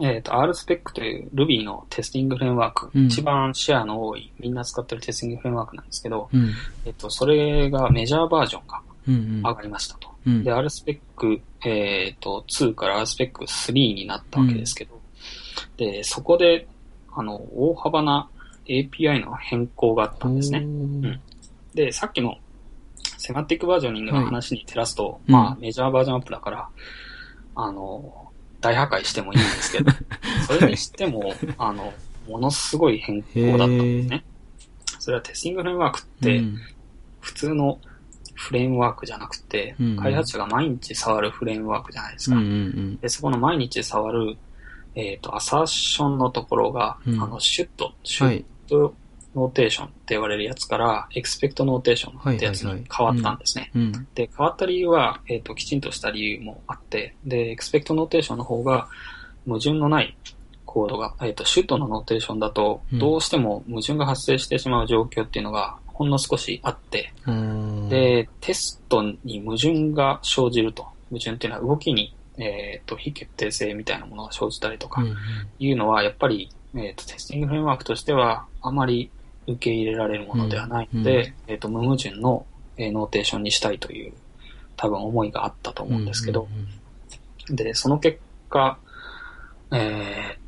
[0.00, 6.50] えっと、RSpec という Ruby のテスティングフレームワーク、うん一番シェアの多い、みんな使ってるテスティングフレームワークなんですけど、うん。
[6.84, 9.42] えっと、それがメジャーバージョンがうんうん。
[9.42, 10.08] 上がりましたと。
[10.26, 15.00] うんで、RSpec、えっと、2から RSpec3 になったわけですけど、
[15.76, 16.66] で、そこで、
[17.12, 18.28] あの、大幅な
[18.66, 20.58] API の変更があったんですね。
[20.58, 21.20] おーん
[21.74, 22.38] で、さっきの
[23.18, 26.68] セマティックバージョニングの話に照らすと、うんまあ、メジャーバージョンアップだから、
[27.54, 28.23] あの、
[28.64, 29.92] 大破壊してもいいんですけど、
[30.48, 31.92] それにしても、あの、
[32.26, 34.24] ものすごい変更だったんですね。
[34.98, 36.58] それは testing framework って、うん
[37.20, 37.78] 普通の
[38.34, 42.36] フレームワークじゃなくて、うん開発者が毎日触るフレームワークじゃないですか。
[42.36, 44.36] うんうんで、そこの毎日触る、
[44.94, 48.44] えっ、と、アサーションのところが、うんあの、 should、should はい。
[48.68, 53.70] notation って言われるやつから、 expect notation ってやつに変わったんですね。
[53.74, 54.06] うん。
[54.14, 58.88] で、変わった理由は、えっ、と、きちんとした理由もあって、で、 expect notation の方が、
[59.46, 60.16] 矛盾のない
[60.64, 70.86] コードが、えっ、と、 should の notation だと、うんどうしても矛盾が発生してしまう状況っていうのが、ほんの少しあって、うん、で、テストに矛盾が生じると。
[71.10, 75.04] 矛盾っていうのは動きに、えっ、と、非決定性みたいなものが生じたりとか
[75.60, 79.10] いうのは、やっぱり、えっ、と、 testing framework としては、あまり
[79.46, 84.12] 受け入れられるものではないので、うんうえっ、と、無矛盾の、えー notation にしたいという、
[84.76, 86.48] 多分思いがあったと思うんですけど、
[87.48, 88.78] で、その結果、
[89.72, 90.44] えー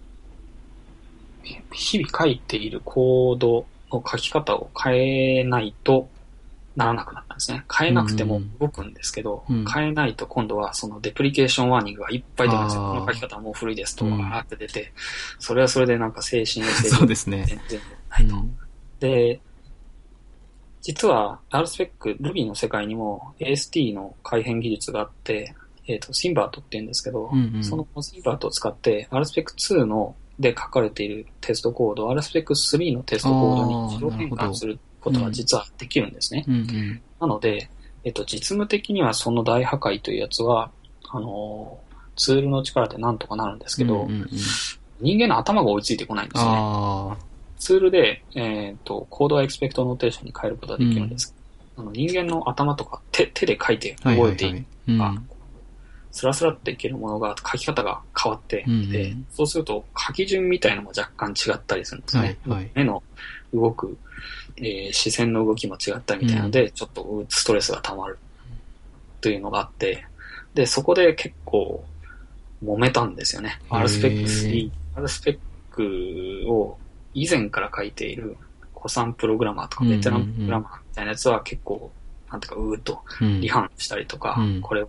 [1.72, 6.08] 日々書いているコードの書き方を変えないと
[6.74, 7.64] ならなくなったんですね。
[7.72, 12.82] 変えなくても動くんですけど、うん変えないと今度はそのデプリケーションワーニングがいっぱい出るんですよ。
[12.82, 14.92] この書き方はもう古いですと、うんわーって出て、
[15.38, 17.44] それはそれでなんか精神衛生そうですね。
[17.46, 17.80] 全然
[18.10, 18.34] ないと。
[18.34, 18.58] うん
[19.00, 19.40] で、
[20.82, 25.54] 実は RSpec、Ruby の世界にも AST の改変技術があって、
[25.88, 27.64] えっ、と、 Synvert って言うんですけど、うんうん。
[27.64, 36.44] その Synvert を使って RSpec2 ので書かれているテストコード、RSpec3 のテストコードに自動変換することが実はできるんですね。
[36.46, 37.00] うんうん。
[37.20, 37.70] なので、
[38.04, 40.70] えっ、と、実務的にはその大破壊というやつは、
[41.08, 44.28] あのーツールの力でなんとかなるんですけど、うんうんうん。
[45.00, 46.50] 人間の頭が追いついてこないんですよ
[47.10, 47.16] ね。
[47.56, 51.34] あツールで、えっ、と、コードは expect notation に変えることができるんです。
[51.76, 54.66] あの人間の頭とか手手で書いて覚えているはい。
[54.88, 55.22] うんあ
[56.16, 62.38] スラスラっていけるものが書き方が変わって、うんうんでそうすると書き順みたいのも若干違ったりするんですね。
[62.46, 63.02] はいはい目の
[63.52, 63.98] 動く、
[64.56, 68.18] えー視線の動きも違ったりみたいなので、ちょっとストレスが溜まる
[69.20, 70.06] というのがあって、
[70.54, 71.84] で、そこで結構
[72.64, 73.60] 揉めたんですよね。
[73.70, 76.78] へー RSpec3、RSpec を
[77.16, 78.36] 以前から書いている
[78.76, 81.90] 古参プログラマーとかベテランプログラマーみたいなやつは結構、
[82.30, 83.40] なんていうか、うーっとうん。
[83.40, 84.60] 離反したりとか、うん。
[84.60, 84.88] これは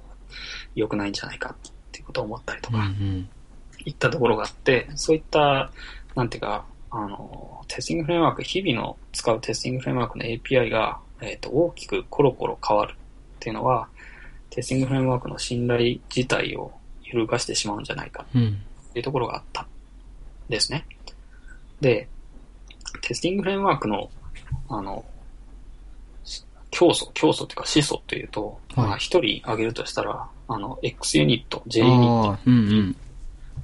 [0.75, 3.29] 良くないんじゃないかっていうことを思ったりとうんうか、ん。
[3.85, 5.71] いったところがあって、そういった、
[6.15, 12.95] なんていうか、あの、テスティングフレームワーク、日々の使うテスティングフレームワークの API が、えっ、と、大きくコロコロ変わるっ
[13.39, 13.87] ていうのは、
[14.49, 18.57] テスティングフレームワークの信頼自体を揺るがしてしまうんじゃないかうん
[18.89, 19.67] っていうところがあったん
[20.49, 20.85] ですね。
[21.81, 22.07] で、
[23.01, 24.09] テスティングフレームワークの、
[24.69, 25.05] あの、
[26.23, 32.95] し教祖、教祖っていうか始祖っていうと、はいまあ一人挙げるとしたら、あの、X ユニット、J ユニット、ああ、うんうん。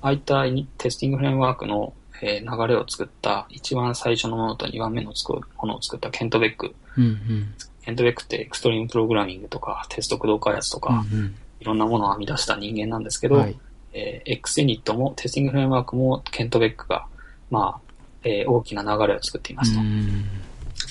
[0.02, 0.44] ああいった
[0.78, 6.76] テスティングフレームワークの、えー流れを作った一番最初のものと二番目の作るものを作ったケントベック。
[6.98, 7.54] うんうん。
[7.84, 13.42] ケントベックってエクストリームプログラミングとかテスト駆動開発とか、うんいろんなものを編み出した人間なんですけど、うん。
[13.42, 13.56] はい。
[13.94, 17.06] えー X ユニットもテスティングフレームワークもケントベックが、
[17.50, 17.83] まあ、
[18.24, 19.82] えー大きな流れを作っていますと。
[19.82, 20.26] うん。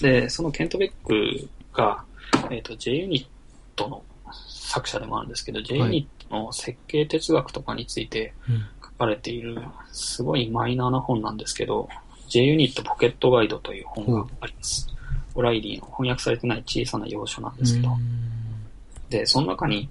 [0.00, 2.04] で、そのケントベックが、
[2.50, 3.26] えっ、と、J ユニッ
[3.76, 4.02] トの
[4.48, 8.64] 作者でもあるんですけど、J ユニットの設計哲学とかについてうん。
[8.82, 11.88] 書かれている、すごいマイナーな本なんですけど、
[12.28, 14.86] J ユニットポケットガイドという本があります。
[15.34, 17.88] オライリーの翻訳されてない小さな要所なんですけど、
[19.08, 19.88] で、その中に、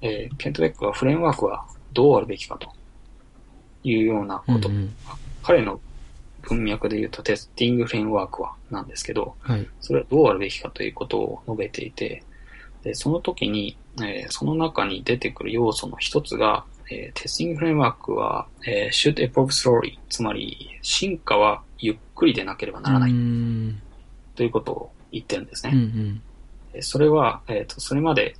[0.00, 2.68] えーケントベックはフレームワークはどうあるべきかと
[3.84, 4.94] いうようなこと、うんうん。
[5.42, 5.80] 彼の
[6.42, 9.66] 文脈で言うとテスティングフレームワークはなんですけど、はい。
[9.80, 12.22] それはどうあるべきかということを述べていて、
[12.82, 23.82] でその時に、えーその中に出てくる要素の一つが、えーテスティングフレームワークは、えー should evolve slowly、つまり進化はゆっくりでなければならないうん
[24.34, 25.72] ということを言ってるんですね。
[25.74, 26.22] うんうん。
[26.72, 28.36] でそれは、えっ、と、それまで、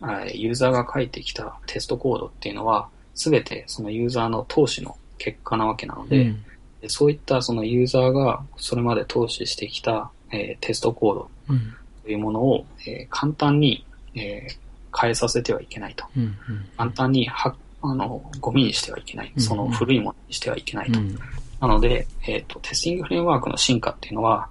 [0.00, 6.51] はいユーザーが書いてきたテストコードっていうのは、すべてそのユーザーの投資の結果なわけなので、うんで
[6.88, 14.62] そういったそのユーザーがそれまで投資してきた、えーテストコードうんというものを、えー簡単に、えー
[14.94, 16.04] 変えさせてはいけないと。
[16.16, 16.36] うんうん
[16.76, 19.32] 簡単には、あの、ゴミにしてはいけない。
[19.34, 21.00] うんその古いものにしてはいけないと。
[21.00, 21.18] うん
[21.60, 24.48] なので、えっ、と、テスティングフレームワークの進化っていうのは、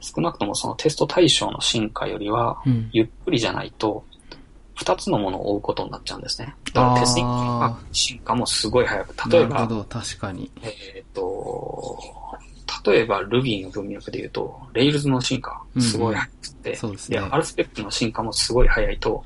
[0.00, 4.04] 少なくともそのテスト対象の進化よりは、うんゆっくりじゃないと、
[4.78, 6.54] 二つのものを追うことになっちゃうんですね。
[6.72, 9.30] だからテスティングフレームワークの進化もすごい早く。
[9.30, 10.50] 例えば、なるほど、確かに。
[10.62, 11.98] えっ、と、
[12.86, 19.24] 例えば Ruby の文脈で言うと、Rails の進化、すごい早くて、そうですねで、RSpec の進化もすごい早いと、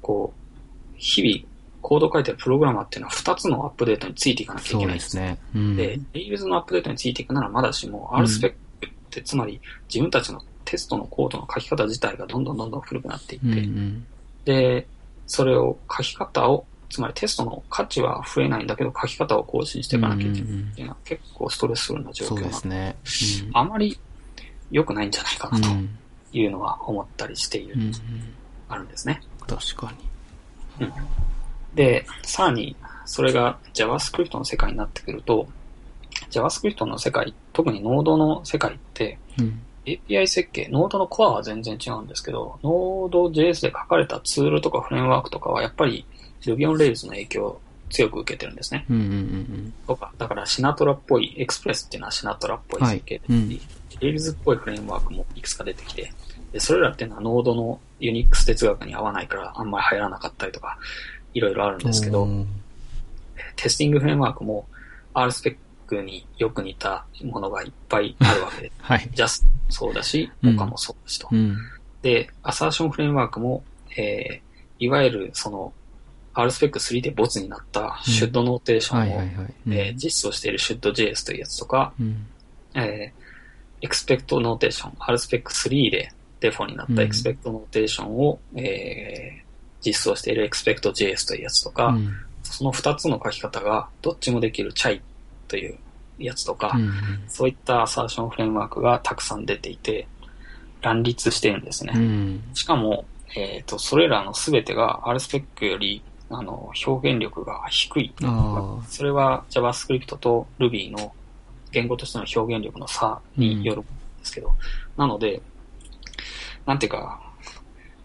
[0.00, 1.46] こう、日々、
[1.82, 5.04] コード書いてるプログラマーっていうのは2つのアップデートについていかなきゃいけないんです。
[5.04, 5.38] ですね。
[5.54, 8.54] うんで、Rails のアップデートについていくならまだしも、うん RSpec っ
[9.10, 9.60] てつまり
[9.92, 14.06] 自分たちのテストのコードの書き方自体がどんどんどんどん古くなっていって、うんうん。
[14.44, 14.86] で、
[15.26, 22.96] それを書き方を、つまりテストの価値は増えないんだけど書き方を更新していかなきゃいけないっていうのは結構ストレスフルな状況なのですね。
[23.54, 23.96] あまり
[24.72, 25.52] 良くないんじゃないかう。
[25.52, 25.98] なんとうん。
[26.32, 27.92] いうのは思ったりしている、うんうん。
[28.68, 29.20] あるんですね。
[29.46, 29.92] 確か
[30.78, 30.88] に。
[31.74, 35.48] で、さらに、それが JavaScript の世界になってくると、
[36.30, 39.62] JavaScript の世界、特に Node の世界って、うん。
[39.86, 46.04] API 設計、Node のコアは全然違うんですけど、Node.js で書かれたツールとかフレームワークとかはやっぱり
[46.42, 48.86] Ruby on Rails の影響を強く受けてるんですね。
[48.88, 53.60] うんうんうんとか、だからシナトラっぽい、エクスプレスっていうのはシナトラっぽい設計で、はいうん
[54.00, 56.10] Rails っぽいフレームワークもいくつか出てきて、
[56.52, 60.78] で、それらっていうのは Node の Unix 哲学に合わないからあんまり入らなかったりとか、
[61.34, 61.86] いろいろあるんうん。
[61.86, 62.26] ですけど、
[63.56, 64.66] テスティングフレームワークも
[65.90, 69.10] RSpec によく似たものがいっぱいあるわけで、 はい。
[69.14, 71.28] Just もそうだし、うん他もそうだしと。
[71.30, 71.56] うん。
[72.02, 73.62] で、アサーションフレームワークも、
[73.96, 75.72] えー、いわゆるその
[76.34, 82.26] RSpec3 でボツになったシュッドノーテーションを、実装している ShouldJS というやつとか、うん。
[82.74, 95.00] えー、expect notation、RSpec3 でデフォになったうん expect notation を、えー、実装している expect.js というやつとか、うんその二つの書き方がどっちもできる chai
[95.50, 95.78] という
[96.18, 96.92] やつとか、うん
[97.28, 100.06] そういったアサーションフレームワークがたくさん出ていて、
[100.80, 101.92] 乱立しているんですね。
[101.94, 102.42] うん。
[102.54, 103.04] しかも、
[103.36, 108.14] えっ、と、それらのすべてが RSpec より、あの、表現力が低い。
[108.88, 111.12] それは JavaScript と Ruby の
[111.72, 113.90] 言語としての表現力の差によるんで
[114.22, 114.52] すけど、
[114.96, 115.42] なので、
[116.66, 117.20] なんていうか、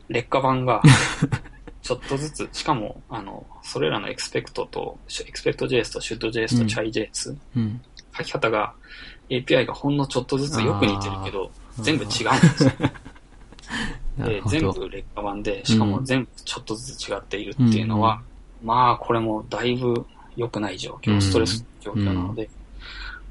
[0.09, 0.81] 劣化版が、
[1.81, 6.67] ちょっとずつ、しかも、あの、それらの Expect と、Expect.js と Should.js とうん。
[6.67, 7.81] ChaiJS、うん。
[8.15, 8.73] 書き方が、
[9.29, 12.19] API がほんのちょっとずつよく似てるけど、全部違うんで
[12.57, 12.71] すよ。
[14.47, 14.71] 全ど。
[14.71, 18.21] 部劣化版で、しかも全部ちょっとずつ違っているっていうのは、
[18.63, 21.21] まあ、これもだいぶ良くない状況、うん。
[21.21, 22.47] ストレス状況なので、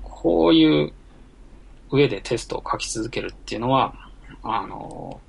[0.02, 0.92] こういう
[1.90, 3.94] 上でテストを書き続けるっていうのは、
[4.42, 5.20] あの、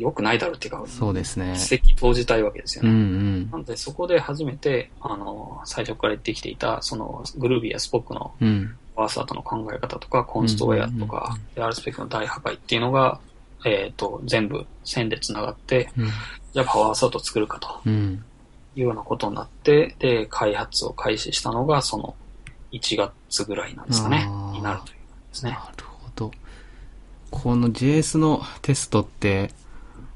[0.00, 1.52] 良くないだろうっていうか、そうですね。
[1.54, 2.98] 一石投じたいわけですようんうね。
[3.44, 3.58] んな。
[3.58, 8.32] ので、そこで初めて、あの、最初から言ってきていた、その、グルービーやスポックの
[8.96, 13.20] ワースタートの考え方とか、コンストウェアとか、で R スペックの大破壊っていうのが、
[13.64, 16.08] えっ、と、全部線で繋がって、うん。
[16.52, 18.24] じゃあ power-assert を作るかとうん。
[18.76, 22.14] いうようなことになって、で、開発を開始したのが、その、
[22.72, 25.52] 1月ぐらいなんですかねになるというですね。
[25.52, 26.30] なるほど。
[27.30, 29.50] この JS のテストって、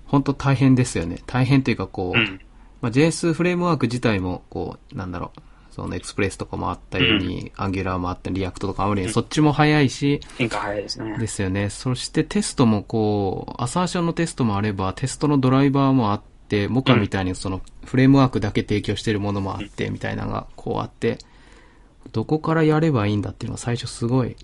[0.06, 1.18] 本当大変ですよね。
[1.26, 2.40] 大変というかこう、うん。
[2.80, 5.40] まあ、JS フレームワーク自体も、こう、なんだろう、
[5.74, 11.18] その Express とかもあったように、 Angular もあったり、 React とかあるように、そっちも早いし、変化早いですね。
[11.18, 11.70] ですよね。
[11.70, 21.18] そしてテストもこう、アサーションのテストもあれば、テストのドライバーもあって、モカみたいにそのフレームワークだけ提供してるものもあって、みたいなのがこうあって、
[22.12, 24.36] どこからやればいいんだっていうのは最初すごい、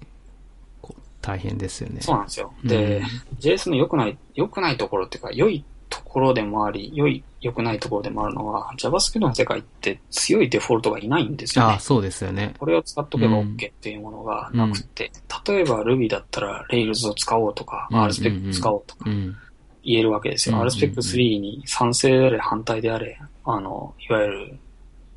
[1.21, 2.01] 大変ですよね。
[2.01, 2.53] そうなんですよ。
[2.65, 3.05] で、うん
[3.41, 11.81] JS の良くない、良くないところっていうか、良いところでもあり、良い、良くないところでもあるのは、JavaScript の世界って強いデフォルトがいないんですよねああ、。
[11.81, 12.55] そうですよね。
[12.59, 15.11] これを使っとけば OK っていうものがなくて、
[15.47, 19.37] 例えば Ruby だったら Rails を使おうとか、うん RSpec 使おうとかうん。
[19.83, 20.57] 言えるわけですよ。
[20.57, 24.59] うん RSpec3 に賛成であれ反対であれ、あの、いわゆる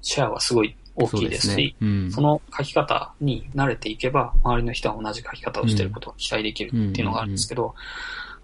[0.01, 2.03] シェアはすごい大きいですし、そうね。
[2.03, 2.11] うん。
[2.11, 7.75] その書き方に慣れていけば、周りの人は同じ書き方をしていることが期待できるっていうのがあるんですけど、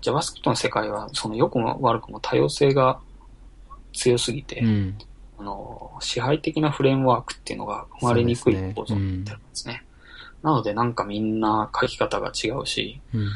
[0.02, 3.00] JavaScript の世界は、その良くも悪くも多様性が
[3.94, 4.98] 強すぎて、うん。
[5.38, 9.86] あの、支配的なフレームワークっていうのが生まれにくい構造になってるんですね。
[10.42, 13.30] なのでなんかみんな書き方が違うし、うん。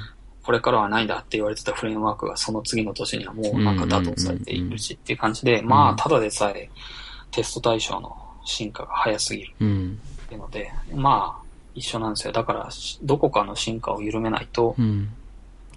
[0.43, 6.69] これからはないんだって言われてたフレームワークがその次の年にはもうなんか打倒されているしっていう感じで、まあただでさえ
[7.31, 9.99] テスト対象の進化が早すぎるうん。
[10.25, 11.43] っていうので、まあ
[11.75, 12.33] 一緒なんですよ。
[12.33, 15.09] だからしどこかの進化を緩めないとうん。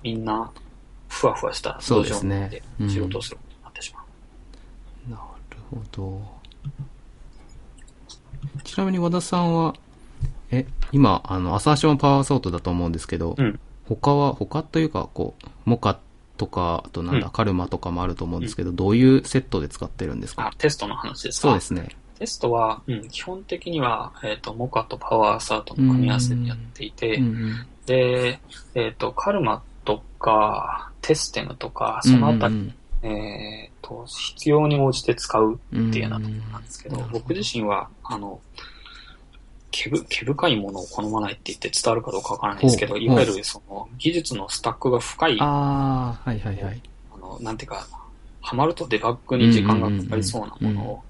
[0.02, 0.50] みんな
[1.08, 2.12] ふわふわしたそうで
[2.88, 4.00] 仕事をすることになってしま
[5.08, 5.10] う。
[5.10, 5.16] な
[5.50, 6.36] るほど。
[8.62, 9.74] ちなみに和田さんは、
[10.50, 13.58] え、今、あの、アサーションパワーソートだと思うんですけど、うん。
[13.88, 15.98] 他は、他というか、こう、モカ
[16.36, 20.48] とか、あとなんだ、うんカルマとかもあると思うんですけど、どういうセットで使ってるんですか？
[20.48, 21.48] あ、テストの話ですか？
[21.48, 21.88] そうですね。
[22.18, 27.66] テストは、うん、基本的には、えっ、と、モカとパワーサートの組み合わせでやっていて、うんうん。
[27.86, 28.40] で、
[28.74, 38.40] えっ、と、カルマとか、テステムとか、そのあたり、うんえっ、と、必要に応じて使ううんっていうようなところなんですけど、うん僕自身は、あの、
[39.70, 46.80] 毛深いものを好まないって言って伝わるかどうかわからないですけど、いわゆるその技術のスタックが深い、あああ、はいはいはい。
[47.26, 47.86] の、なんていうか、
[48.40, 51.02] ハマるとデバッグに時間がかかりそうなものを、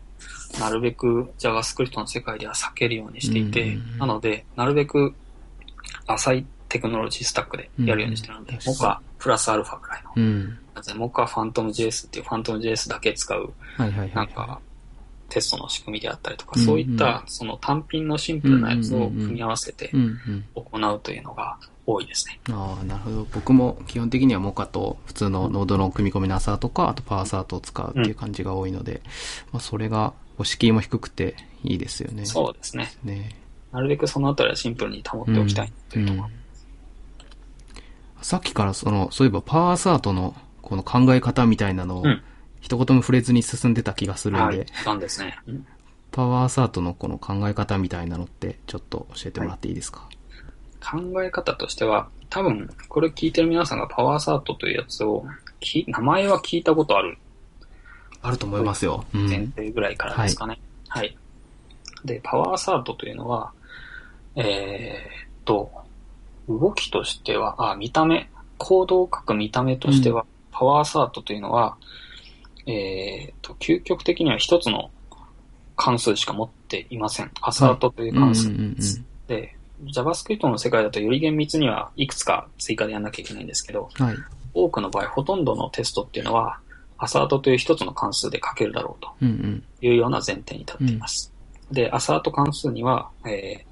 [0.60, 5.14] なるべく JavaScript の世界では避けるようにしていてなので、なるべく
[6.06, 10.10] 浅いテクノロジースタックでやるようにしてるのでモカプラスアルファぐらいの。
[10.16, 10.58] うん。
[10.96, 13.52] モカファントム JS っていうファントム JS だけ使う。
[13.78, 14.60] なんか、
[15.28, 19.90] テストの仕組みであったりとか、そういったその単品のシンプルなやつを組み合わせて。
[20.54, 22.38] 行うというのが多いですね。
[22.50, 23.26] ああ、なるほど。
[23.32, 29.02] 僕も基本的にはモカと普通のノードの組み込みのアサーとか、あとパワーサートを使うっていう感じが多いので、
[29.52, 30.12] まあそれが、
[30.44, 32.26] 敷居も低くていいですよね。
[32.26, 32.92] そうですね。
[33.04, 33.36] ね。
[33.72, 36.24] なるべくそのあたりはシンプルに保っておきたいというところ。
[36.26, 36.46] うん
[38.22, 42.22] さっきからその、そういえばパワーサートのこの考え方みたいなのをうん、
[42.60, 44.98] 一言も触れずに進んでた気がするんで、はい。
[44.98, 45.38] ですね。
[45.46, 45.66] うん
[46.16, 50.08] パワーサートのこの考え方みたいなのって、ちょっと教えてもらっていいですか、
[50.80, 55.26] 考え方としては、多分、これ聞いてる皆さんがパワーサートというやつを、
[55.60, 57.18] き名前は聞いたことある
[58.26, 59.04] あると思いますよ。
[59.14, 59.28] うん。
[59.28, 60.58] 前提ぐらいからですかね。
[60.88, 61.16] はい。
[62.04, 63.52] で、パワーサートというのは、
[64.34, 65.70] えーっと、
[66.48, 71.76] 動きとしては、あ、見た目、コードを書く見た目としては、パワーサートというのは、
[72.66, 74.90] えーっと、究極的には一つの
[75.76, 77.30] 関数しか持っていません。
[77.40, 79.02] アサートという関数うんうんうんです。
[79.28, 84.16] で、JavaScript の世界だとより厳密にはいくつか追加でやんなきゃいけないんですけど、はい。
[84.54, 86.58] 多くの場合、ほとんどのテストっていうのは、
[86.98, 89.64] アサートという一つの関数で書けるだろうとうんうん。
[89.80, 91.32] いうような前提に立っています。
[91.70, 93.64] で、アサート関数には、え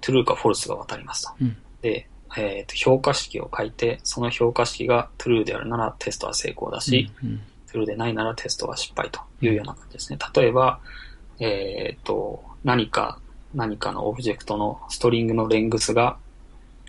[0.00, 1.32] ー、true か false が渡りますと。
[1.40, 1.56] うん。
[1.82, 7.40] で、えーと、評価式を書いて、その評価式が true であるならテストは成功だし、うん。
[7.66, 10.18] true でないならテストは失敗というような感じですね。
[10.34, 10.80] 例えば、
[11.40, 13.20] えっ、と、何か、
[13.54, 16.18] 何かのオブジェクトのストリングのレングスが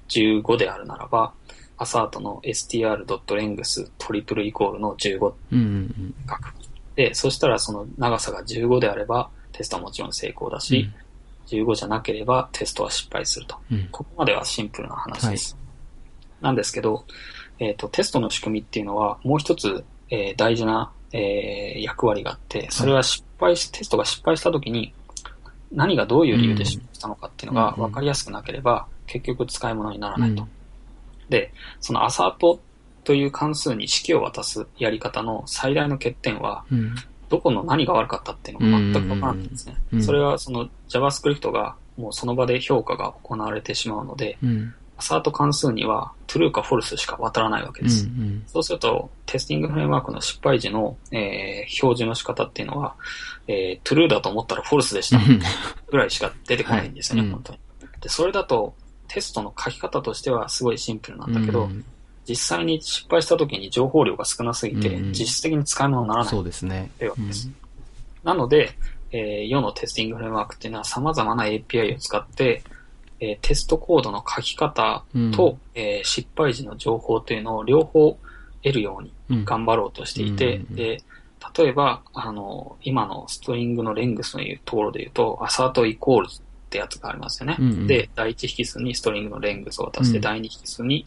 [0.10, 1.34] 15であるならば、
[1.80, 6.54] アサートの str.length トリプルイコールの15うんうん書く。
[6.96, 10.90] で、そしたらその長さが15であれば、テストはもちろん成功だし、
[11.48, 13.58] 15じゃなければテストは失敗すると。
[13.72, 13.78] うん。
[13.78, 13.88] うん。
[13.92, 15.58] ここまではシンプルな話です。
[16.42, 17.06] なんですけど、
[17.60, 24.94] えっ、と、テストの仕組みっていうのは、もう一つ、えー大事な、えー役割があって、それは失敗し、テストが失敗したときに、
[25.72, 30.48] 何がどういう理由で失敗したのかっていうのがうん分かりやすくなければ、結局使い物にならうないと。
[31.30, 31.32] ん。
[31.32, 32.60] で、そのアサート
[33.04, 36.96] という関数に式を渡すやり方の最大の欠点は、うん。
[37.30, 40.04] どこの何が悪かったっていうのが全くわからないんですねうん。
[40.04, 44.74] それはその JavaScript がもうその場で評価が行われてしまうので、うん。
[44.98, 47.88] アサート関数には true か false しか渡らないわけうん。
[47.88, 48.06] です。
[48.06, 48.44] うん。
[48.48, 52.96] そうすると、テスティングフレームワークの失敗時の、えー表示の仕方っていうのは、
[53.48, 55.20] えー true だと思ったら false でした
[55.90, 57.60] ぐらいしか出てこないんですよね、はい本当に。
[58.02, 58.74] で、それだと、
[59.10, 61.84] テストの書き方としてはすごいシンプルなんだけど、うん。
[62.28, 65.12] 実際に失敗した時に情報量が少なすぎて、うん。
[65.12, 66.92] 実質的に使い物にならないそうですね。
[66.98, 67.50] というわけです。
[68.24, 68.78] なので、
[69.12, 72.64] えー世のテスティングフレームワークっていうのは様々な API を使って、
[73.20, 75.32] えーテストコードの書き方うん。
[75.32, 78.18] と、えー失敗時の情報というのを両方
[78.62, 79.46] 得るようにうん。
[79.46, 81.02] 頑張ろうとしていて、うんで、
[81.58, 86.28] 例えば、あの、今のストリングのレングスのいうところで言うと、アサートイコール
[86.70, 87.58] ってやつがありますよね。
[87.60, 91.06] うんうんで、第一引数にストリングのレングスを渡して、うん第二引数に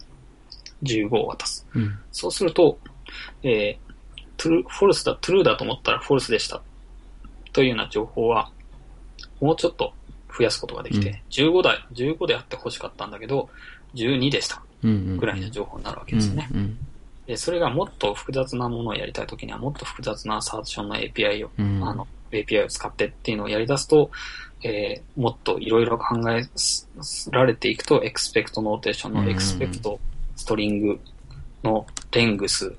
[0.83, 1.65] 15を渡す。
[1.73, 1.97] うん。
[2.11, 2.77] そうすると、
[3.41, 3.77] えー、
[4.35, 6.61] トゥル、フォルスだ、トゥルーだと思ったらフォルスでした。
[7.53, 8.51] というような情報は、
[9.39, 9.93] もうちょっと
[10.37, 13.49] 増やすことができて、うん15だ、15であって欲しかったんだけど、
[13.95, 14.61] 12でした。
[14.81, 16.49] ぐらいの情報になるわけですよね。
[16.53, 16.77] うん
[17.25, 21.81] で、それがもっと複雑なものをやりたいときには、もっと複雑なサーチョンの API を、うん。
[21.81, 24.11] あの、API を使ってっていうのをやり出すと、
[24.63, 26.43] えーもっといろいろ考え
[27.31, 29.99] られていくと、 expect notation の expect
[30.35, 30.99] string
[31.63, 32.73] の length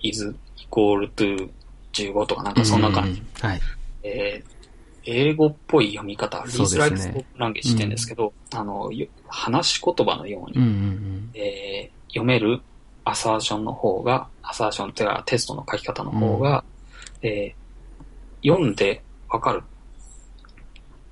[0.00, 0.34] is
[0.70, 1.50] equal to
[1.92, 3.20] 15とかなんかそんな感じ。
[3.42, 3.48] うん。
[3.48, 3.60] はい。
[4.02, 4.56] えー
[5.08, 12.60] 英語っぽい読み方、 reads like language って言うんですけど、あの、よ話し言葉のように、うんうんえー読める
[13.04, 16.64] assertion の方が、 assertion っていうかテストの書き方の方が、
[17.22, 19.62] えー読んでわかる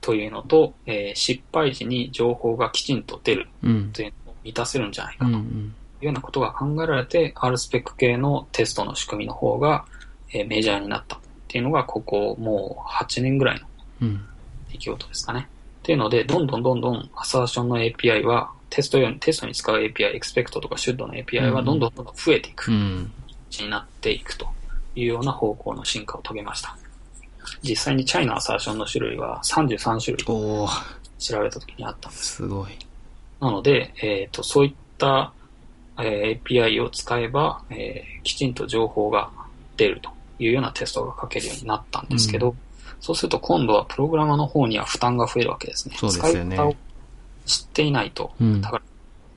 [0.05, 3.71] というのと、えー失敗時に情報がきちんと出るうん。
[3.71, 3.93] うん。
[3.93, 5.75] というのを満たせるんじゃないかというんうん。
[6.03, 9.87] うようなことが考えられて、RSpec 系のテストの仕組みの方が、
[10.35, 13.67] えーメジャーになったっていうのが、ここもう8年ぐらいの
[14.03, 14.25] うん。
[14.71, 15.49] 出来事ですかね。
[15.81, 22.71] っていうので、どんどんどんどんアサーションの API は、テスト用に、テストに使う API、expect とか should の API はどんどんどんどん増えていく。
[22.71, 23.13] うん。
[23.59, 24.49] になっていくと
[24.97, 26.77] いうような方向の進化を遂げました。
[27.65, 30.25] 実際にチャイナアサーションの種類は33種類
[31.19, 32.37] 調べた時にあったんです。
[32.37, 32.71] すごい。
[33.41, 35.33] なので、えっ、と、そういった、
[35.99, 39.31] えー API を使えば、えーきちんと情報が
[39.77, 42.55] 出るというようなテストが書けるようになったんですけど、う
[43.01, 45.97] そうすると今度はプログラマーの方には負担が増えるわけですね。
[45.99, 46.77] そうですよね使い方を
[47.45, 48.83] 知っていないと、うんだから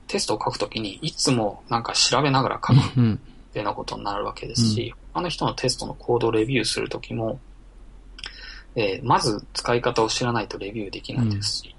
[0.06, 3.20] テストを書くときにいつもなんか調べながら書くっうん。
[3.52, 7.40] ていうようなことになるわけですし、他の人のテストのコードをレビューするときも、
[8.76, 11.74] えーまず使い方を知らないとレビューできないですし、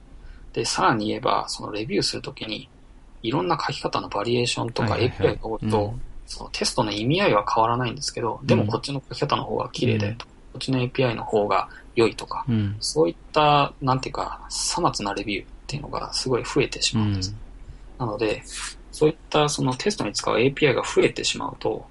[0.54, 2.70] で、さらに言えば、そのレビューするときに、
[3.22, 12.78] いろんな書き方のバリエーションとか API が多いと、うんそのテストの意味合いは変わらないんですけど、でもこっちの書き方の方が綺麗だよと、こっちの API の方が良いとか、うん。
[12.80, 17.32] そういった、なんていうか、さまつなレビューっていうのがすごい増えてしうまうんです。
[17.32, 17.36] ん。
[17.98, 18.44] なので、
[18.92, 21.84] そういったそのテストに使う API が増えてしまうと、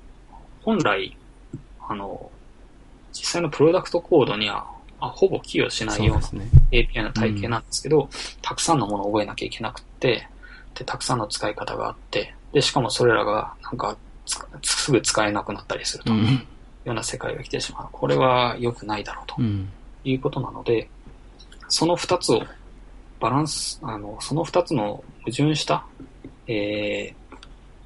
[0.63, 1.17] 本来、
[1.89, 2.31] あの、
[3.13, 4.71] 実際のプロダクトコードには、
[5.01, 6.43] あほぼ寄与しないような。
[6.73, 8.09] API の体系なんですけど、
[8.43, 10.29] たくさんのものを覚えなきゃいけなくって、
[10.75, 13.97] で、たくさんの使い方があって、で、しかもそれらが、なんか、
[14.63, 16.35] つすぐ使えなくなったりするといううん。
[16.35, 17.89] ような世界が来てしまう。
[17.93, 19.69] これは良くないだろうとうん。
[20.05, 20.89] いうことなので、
[21.69, 22.43] その二つを
[23.21, 25.85] バランス、あの、その二つの矛盾した、
[26.47, 27.19] えー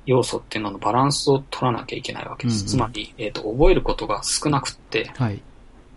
[0.06, 2.56] 要素っていうののバランスを取らなきゃいけないわけです。
[2.56, 5.40] うんうんつまり、えっ、と、覚えることが少なくって、はい。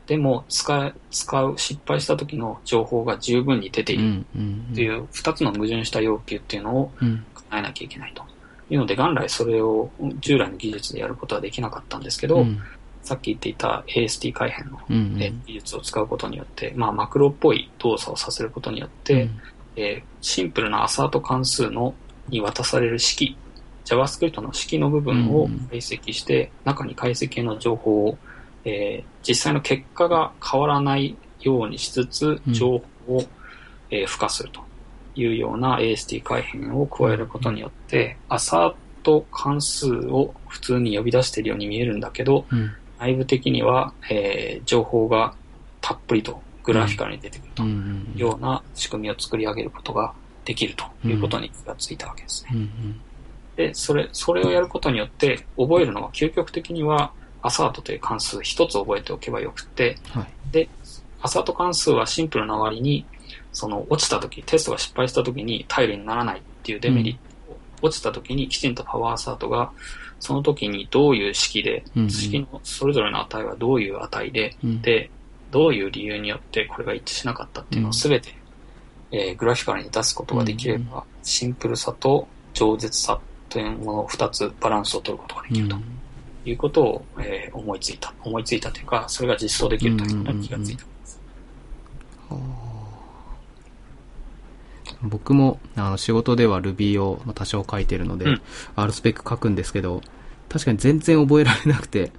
[0.07, 4.25] でも、使い、使う、失敗した時の情報が十分に出ていうるん。
[4.35, 4.67] うん。
[4.71, 7.25] っていう二つの矛盾した要求っていうのをうん。
[7.49, 8.23] 叶えなきゃいけないと。
[8.69, 9.89] いうので、元来それを
[10.19, 12.59] 従来の技術でやることはできなかったんですけど、うん。
[13.03, 14.79] さっき言っていた AST 改変の
[15.45, 19.29] 技術を使うことによって、まあ、マクロっぽい動作をさせることによって、
[19.75, 21.93] えーシンプルなアサート関数の
[22.29, 23.37] に渡される式、
[23.85, 28.17] JavaScript の式の部分をうん解析して、中に解析の情報を、
[28.65, 33.23] えー実際の結果が変わらないようにしつつ、うん情報を、
[33.89, 34.61] えー付加すると
[35.15, 42.71] いうような AST 改変を加えることによって、アサート関数を普通に呼び出しているように見えるんだけど、うん。
[42.99, 45.33] 内部的には、えー情報が
[45.81, 48.11] たっぷりとグラフィカルに出てくるとうん。
[48.15, 50.13] いうような仕組みを作り上げることが
[50.43, 52.51] できるということに気がついたわけですね。
[52.53, 53.01] うん。
[53.55, 57.11] で、それ、それをやることによって覚えるのは究極的には
[57.45, 60.27] アサートという関数一つ覚えておけばよくって、はい。
[60.51, 60.67] で、
[61.21, 63.05] アサート関数はシンプルな割に、
[63.53, 69.71] その落ちた時、テストが失敗した時に頼りにならないっていうデメリットを、落ちた時にきちんとパワーアサートが、
[70.19, 72.03] その時にどういう式で、うん。
[72.03, 74.81] うん式のそれぞれの値はどういう値で、うん。
[74.81, 75.11] で、
[75.51, 78.35] どういう理由によってこれが一致しなかったっていうのをすべて、
[79.11, 83.19] えーグラフィカルに出すことができれば、シンプルさと饒舌さ
[83.49, 85.77] というものを二つバランスを取ることができると
[86.49, 88.13] いうことを、えー思いついた。
[88.23, 90.85] 思いついたというか、それが実装できるということに気がついた。
[95.01, 98.41] 僕もあの仕事では Ruby をまあ多少書いてるので、うん
[98.75, 100.01] R スペック書くんですけど、
[100.49, 102.11] 確かに全然覚えられなくて、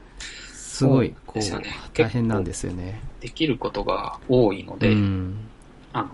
[0.52, 1.62] すごい、こうね、
[1.94, 3.00] 大変なんですよね。
[3.20, 5.36] できることが多いので、うん。
[5.92, 6.10] あの、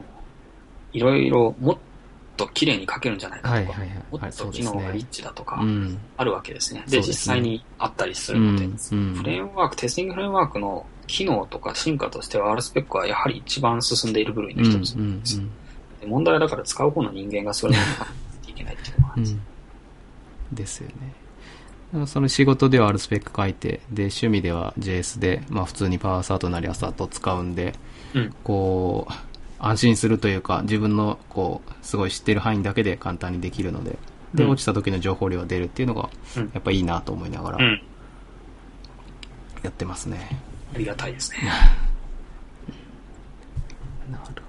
[0.93, 1.79] いろいろもっ
[2.37, 5.99] と綺麗に書けるんじゃないかとか、はいはいはいもっと機能がリッチだとかう、ん。
[6.17, 6.85] あるわけですね。
[6.89, 8.71] で、ね実際にあったりすうるので、ん。
[8.71, 15.43] うんフレームワーク、テスティングフレームワークの機能とか進化としては R スペックはやはり一番進んでいる部類の一つうんうんです。
[16.01, 18.07] で問題はだから使う方の人間がそれに書かな
[18.43, 19.37] きゃいけないっていうのがあうんんるです。
[20.53, 22.07] ですよね。
[22.07, 27.75] その仕事では R スペック書いて、で、趣味では JS で、まあ普通にパワーサートなりアサートを使うんで、
[28.15, 28.35] うん。
[28.43, 29.13] こう、
[29.63, 33.97] 安心するというか、自分の、こう、すごい知ってる範囲だけで簡単にできるので、
[34.35, 37.83] で、うん落ちた時の情報量が出るっていうのが、うんやっぱいいなと思いながらうん。
[39.63, 40.41] やってますね。
[40.75, 41.39] ありがたいですね。
[44.11, 44.43] なるほど。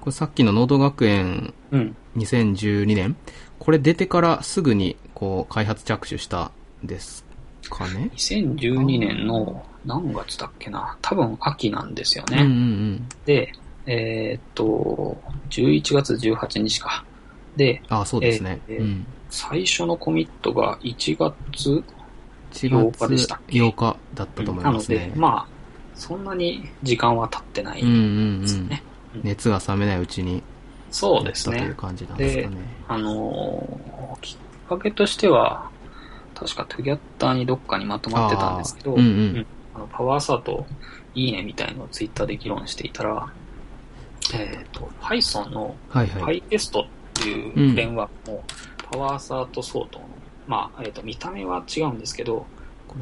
[0.00, 1.96] これさっきのノード学園うん。
[2.16, 3.16] 2012年
[3.60, 6.50] これ出てからすぐに、こう、開発着手した
[6.82, 7.24] んです
[7.70, 10.96] かね？2012年の何月だっけな？
[11.02, 12.42] 多分秋なんですよね。
[12.42, 13.52] うんうんで、
[13.86, 15.16] えーっと、
[15.50, 17.04] 11月18日か。
[17.56, 18.60] で、あ、そうですね。
[18.68, 19.06] えーうん。
[19.30, 21.82] 最初のコミットが1月
[22.52, 25.10] 1 8日でしたっけ8日だったと思いなのますね。
[25.10, 25.46] で、まあ、
[25.94, 27.98] そんなに時間は経ってないうんうんう
[28.36, 28.82] んですね。。
[29.22, 30.42] 熱が冷めないうちに
[30.90, 31.74] そうですやったというね。
[31.78, 32.56] 感じなんですかね。
[32.88, 35.70] あのーきっかけとしては、
[36.34, 39.10] 確かトゥギャッターにどっかにまとまってたんですけど、あーうんう
[39.40, 39.46] ん
[39.78, 40.66] あのパワーサート
[41.14, 43.32] いいねみたいのをツイッターで議論していたら、
[44.34, 45.76] えっ、と、Python の。
[45.90, 48.44] PyTest っていうフレームワークも、
[48.90, 50.06] パワーサート相当の、
[50.46, 52.44] まあ、えっ、と、見た目は違うんですけど、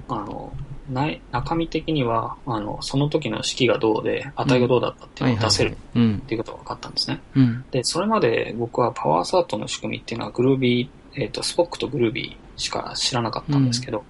[0.09, 0.53] あの、
[0.91, 7.21] ない中身的には、あの、その時の式がどうで、値がどうだったっていうのを出せるっうんていうことが分かったんですね。
[7.35, 10.89] うんで、それまで僕はパワーサートの仕組みっていうのはグルービー、
[11.23, 14.05] えっ、と、スポックとグルービーしか知らなかったんですけど、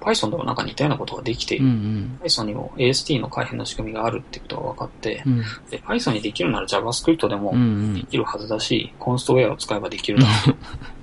[0.00, 1.74] Python でもなんか似たようなことができていうんうる。
[1.76, 10.56] ん Python にも AST の改変の仕組みがあるってことが分かって、うんで Python にできるなら JavaScript でもうんうんできるはずだし、コンストウェアを使えばできるだろう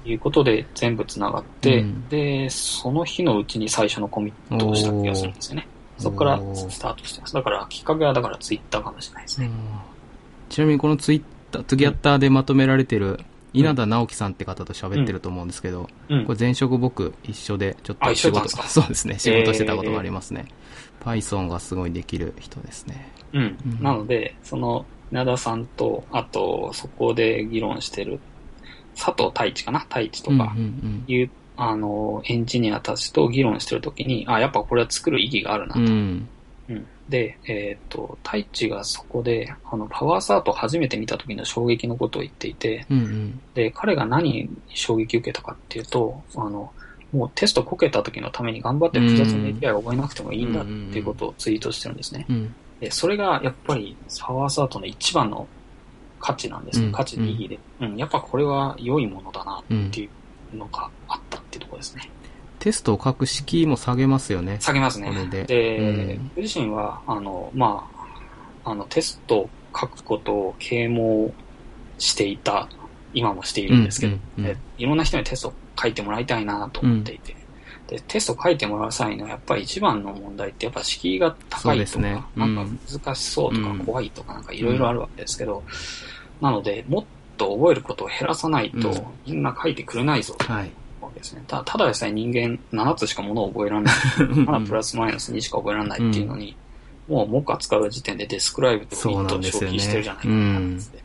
[0.03, 5.67] と いうことで全部繋がって、うんで、その日のうちに最初のコミットをした気がするんですよね。
[5.97, 7.33] そこからスタートしてます。
[7.33, 9.49] だから、きっかけはだからツイッターかもしれないですね。
[10.49, 11.21] ちなみにこのツイッ
[11.51, 13.19] ター、ツギャッターでまとめられてる
[13.53, 20.45] 稲田直樹さんって方と喋ってると思うんですけど、うんこれ前職僕一緒でちょっあと仕事、 そうですね、仕事してたことがありますね。
[21.03, 23.11] Python がすごいできる人ですね。
[23.33, 28.19] うんうんなので、その、稲田さんと、あと、そこで議論してる、
[28.95, 29.79] 佐藤太一かな？
[29.79, 35.79] 太一とうんかうんいう、あの、エンジニアたちと議論してるときに、あ、やっぱこれは作る意義があるなと。
[35.81, 36.27] うん。
[36.69, 36.85] うん。
[37.07, 43.41] うんで、えっ、と、太一がそこで、あの、パワーサートを初めて見た時の衝撃のことを言っていて、うんうん。
[43.53, 46.71] で、彼が何に衝撃を受けたかっていうと、あの、
[47.11, 52.25] もうテストこけた時のために頑張って複雑な API を覚えなくてもいいんだっていうことをツイートしてるんですね。
[52.29, 52.55] うん。
[52.79, 55.47] で、それがやっぱりパワーサートの一番の
[56.19, 56.87] 価値なんですよ。
[56.87, 57.59] うん価値の意義で。
[57.81, 60.09] うん、やっぱこれは良いものだなうんってい
[60.53, 62.09] うのがあったっていうところですね。
[62.63, 64.55] テストを書く敷居も下げますよね。
[64.61, 65.11] 下げますね。
[65.29, 65.43] で。
[65.43, 65.83] で、う
[66.13, 66.29] ん。
[66.29, 67.85] 僕自身は、あの、ま
[68.63, 71.33] あ、あの、テストを書くことを啓蒙
[71.97, 72.69] していた、
[73.13, 74.53] 今もしているんですけど、うんうんうん。
[74.53, 77.35] でいろんな人にテストを書いてもらいたいなと思っていて、
[77.87, 82.23] で、テストを書いてもらう際のやっぱり一番の問題ってやっぱ敷居が高いとか、ですね。
[82.37, 82.65] なんか
[82.97, 85.61] 難しそうとかうん怖いとかなんかいろいろあるわけですけど、
[86.39, 87.05] なので、もっ
[87.35, 89.03] と覚えることを減らさないとうん。
[89.25, 90.45] みんな書いてくれないぞと。
[90.45, 90.71] はい。
[91.23, 91.43] ですね。
[91.47, 93.95] たただでさえ人間7つしかものを覚えられない。
[94.19, 96.55] 7プラスマイナス2しか覚えられないっていうのに、
[97.07, 101.03] もう目下使う時点でデスクライブとそうイットを消費してるじゃないかなって。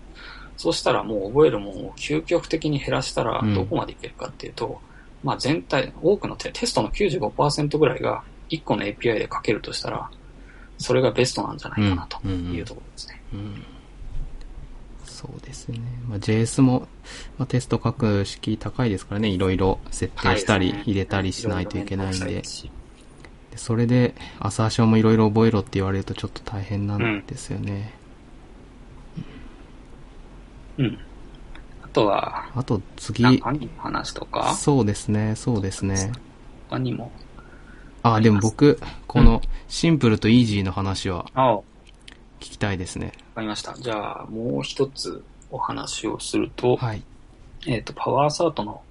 [0.57, 4.81] そうしたらもう覚えるもんを究極的に減らしたらうんどこまでいけるかっていうと、
[5.23, 10.11] まあ全体、多くのテテストの95%ぐらいが1個の API で書けるとしたら、
[10.79, 13.23] それがベストなんじゃないかなというところですね。
[13.33, 13.65] うん
[15.19, 15.81] そうですね。
[16.09, 16.87] まあ、JS も、
[17.39, 19.27] まあ、テスト書く敷居高いですからね。
[19.27, 22.69] いろいろ設定したり、入れたりしないといけないんでろろ面倒くさ。
[23.51, 27.95] でそれで、アサーションもいろいろ覚えろって言われるとちょっと大変なんですよね。
[30.77, 30.99] うん。
[31.83, 36.13] あとは、あと次、中身の話とか、そうですね、そうですね。
[36.71, 37.11] 他にも、
[38.05, 41.27] あ、でも僕、このシンプルとイージーの話は
[42.39, 43.15] 聞きたいですね。
[43.39, 43.75] かりました。
[43.75, 47.03] じゃあ、もう一つお話をすると、はい。
[47.67, 48.83] えっ、と、パワーサートの、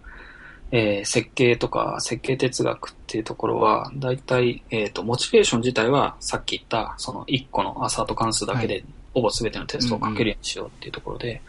[0.71, 8.83] えー設計とか設計哲学っていうところは、だいたい、えっ、と、モチベーション自体はさっき言った、その1個のアサート関数だけはで、
[9.13, 11.41] ほぼ全てのテストを書けるようにしようっていうところで、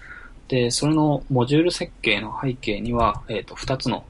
[0.48, 4.04] で、それのモジュール設計の背景には、えっ、と、2つの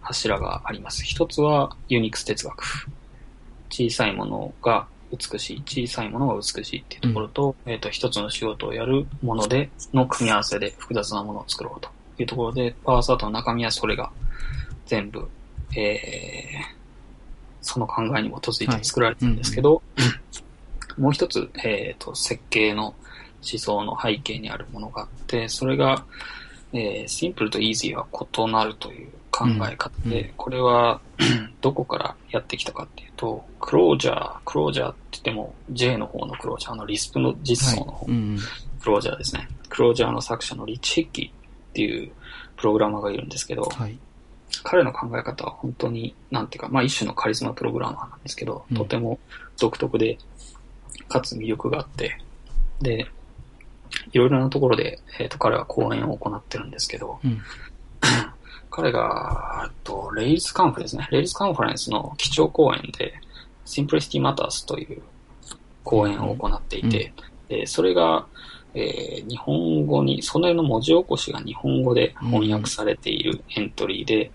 [0.00, 1.04] 柱があります。
[1.04, 2.88] 一つはユニックス哲学。
[3.70, 11.88] 小さいものが美しい、小さいものが美しいっていうところと、えっ、と、一つの仕事をやるもので、の組み合わせで複雑なものを作ろうと
[12.18, 14.10] いうところで、パワーサートの中身はそれが
[14.86, 15.28] 全部、
[15.76, 16.78] えー、
[17.62, 19.82] その考えに基づいて作られてるんですけど、
[20.98, 22.94] もう一つ、えっ、と、設計の
[23.40, 26.04] 思想の背景にあるものがあって、それが、
[26.72, 29.08] えー、シンプルとイージーは異なるという
[29.38, 31.00] 考え方で、うんこれは
[31.60, 38.14] どこからやってきたかっていうと、クロージャー、クロージャーって言っても J の方のクロージャーのリスプの実装の方、はい。
[38.16, 38.38] うん。
[38.80, 39.48] クロージャーですね。
[39.68, 41.32] クロージャーの作者のリッチ・ヒッキーっ
[41.74, 42.10] ていう
[42.56, 43.98] プログラマーがいるんですけど、はい。
[44.64, 49.18] 彼の考え方は本当に、なんていうか、まあ一種のカリスマプログラマーなんですけど、うんとても
[49.58, 50.18] 独特で、
[51.08, 52.18] かつ魅力があって、
[52.80, 53.06] で、
[54.12, 57.40] いろいろなところで、えっ、と、彼は講演を行ってるんですけど、うん。
[58.70, 61.08] 彼が、えっと、レイルズカンフですね。
[61.10, 63.14] レイルズカンファレンスの基調講演で、
[63.64, 65.02] Simplicity Matters という
[65.84, 67.12] 講演を行っていて、
[67.48, 68.26] でそれが、
[68.74, 74.30] えー日本語に、それの文字起こしが日本語で翻訳されているエントリーで、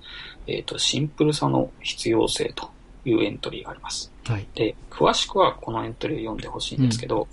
[0.47, 2.69] えっ、と、シンプルさの必要性と
[3.05, 4.11] いうエントリーがあります。
[4.25, 4.47] はい。
[4.55, 7.27] で、詳しくはこのエントリーを読んでほしいんですけど、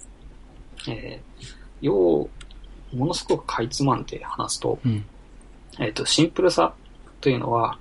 [0.88, 1.46] えー
[1.80, 2.28] 要、
[2.92, 5.04] ものすごくかいつまんで話すと、うん。
[5.78, 6.74] えっ、と、シンプルさ
[7.20, 7.78] というのは、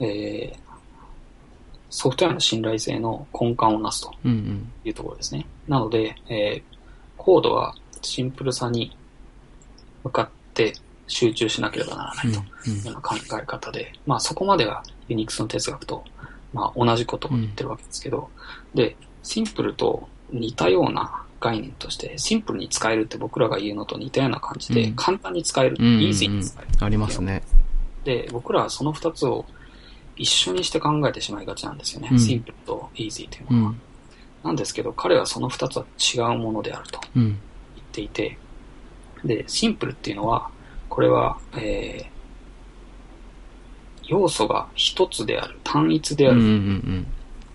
[0.00, 0.66] えー
[1.88, 4.72] ソフトウェアの信頼性の根幹をなすとうんうん。
[4.84, 5.46] いうところですね。
[5.68, 6.76] なので、えー
[7.16, 8.94] コードはシンプルさに
[10.04, 10.74] 向かって
[11.08, 16.04] 集中しなければならないとうんいうような考え方で、まあそこまではユニックスの哲学と
[16.52, 18.28] まあ同じことを言ってるわけですけど、
[18.74, 26.84] で、シンプルと似たような概念として、シンプルに使えるって僕らが言うのと似たような感じで、うん簡単に使える、うんうんうんイージーに使える。
[26.84, 27.42] ありますね。
[28.06, 29.44] で、僕らはその二つを
[30.14, 32.08] 一緒にして考えてしまいがちなんですよね。
[32.12, 33.70] うんシンプルとイージーといううのは。
[33.72, 33.80] ん。
[34.44, 37.22] なんですけど、彼はその二つは違うものであるとうん。
[37.24, 37.38] 言っ
[37.92, 38.38] ていて、
[39.24, 40.48] で、シンプルっていうのは、
[40.88, 42.06] これは、えー、
[44.04, 46.38] 要素が一つである、単一であうん。
[46.38, 47.06] うる、ん。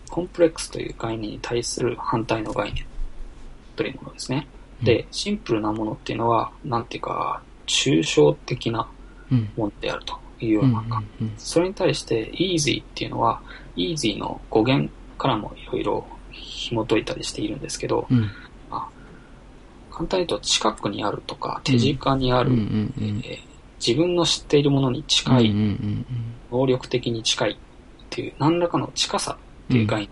[0.10, 2.84] コンプレックスという概念に対する反対の概念
[3.78, 4.46] というものですね。
[4.84, 8.90] で、シンプルなものっていうのは、なんていうか、抽象的な
[9.32, 9.50] うん。
[9.56, 10.64] ものであるというよう。
[10.66, 11.34] うんうん。
[11.38, 13.42] それに対して easy っていうのは
[13.76, 18.30] easy の語源からもいろいろ紐解いたりしているんですけど、うん。
[19.92, 22.58] 簡単に言うと近くにあるとか手近にある、うん。
[22.58, 23.22] うん。
[23.26, 23.52] えー
[23.86, 25.58] 自分の知っているものに近い、うん。
[25.58, 26.06] うん。
[26.52, 27.56] 能力的に近いっ
[28.12, 30.10] ていう何らかの近さっていう概念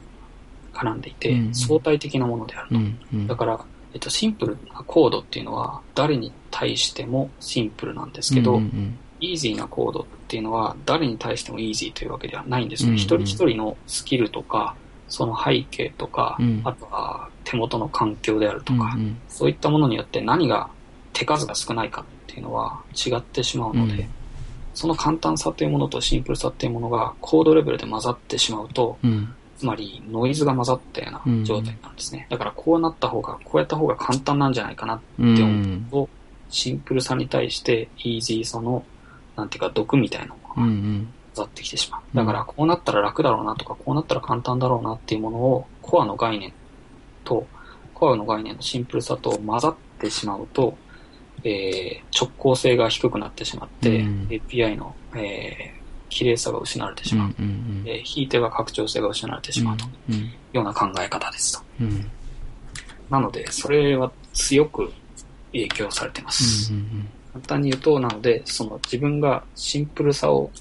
[0.73, 2.75] が絡んでいて、うん相対的なものであると。
[2.75, 2.99] うん。
[3.13, 3.27] うん。
[3.27, 3.63] だから、
[3.93, 12.89] えっと、シンプルなコードっていうのは誰に対してもシンプルなんですけど、うんうんイージーなコードっていうのは誰に対してもイージーというわけではないんですよ。
[12.89, 14.75] うんうん一人一人のスキルとか、
[15.07, 20.69] その背景とか、うんあとは手元の環境であるとか、うんうんそういったものによって何が
[21.13, 24.09] 手数が少ないかっていうのは違ってしまうので、うん
[24.73, 29.33] その簡単さというものとシンプルさっていうものがコードレベルで混ざってしまうと、うん。
[29.57, 32.27] つまりノイズが混ざったような状態なんですね。
[32.29, 35.33] だからこうなった方が、こうやった方が簡単なんじゃないかなうん。
[35.33, 36.09] って思うと、
[36.49, 38.85] シンプルさに対してイージーさの、
[39.39, 41.13] なんていうか毒みたいなものがうんうん。
[41.35, 42.01] 混ざってきてしまう。
[42.15, 46.51] だからこうなったら楽だろうなとか、こうなったら簡単だろうなっていうものをコアの概念
[47.23, 47.45] と、
[47.93, 50.75] コアの概念のシンプルさと混ざってしまうと、
[51.43, 55.79] えー直行性が低くなってしまって、うん API の、えー
[56.09, 57.35] 綺麗さが失われてしうんまう。
[57.39, 61.63] うんえーひいては拡張性が失われてしまうといううんような考え方ですと。
[61.81, 62.11] うん
[63.09, 64.91] なので、それは強く
[65.51, 66.71] 影響されています。
[67.33, 70.51] 簡単に言うと、なので、その自分がシンプルさを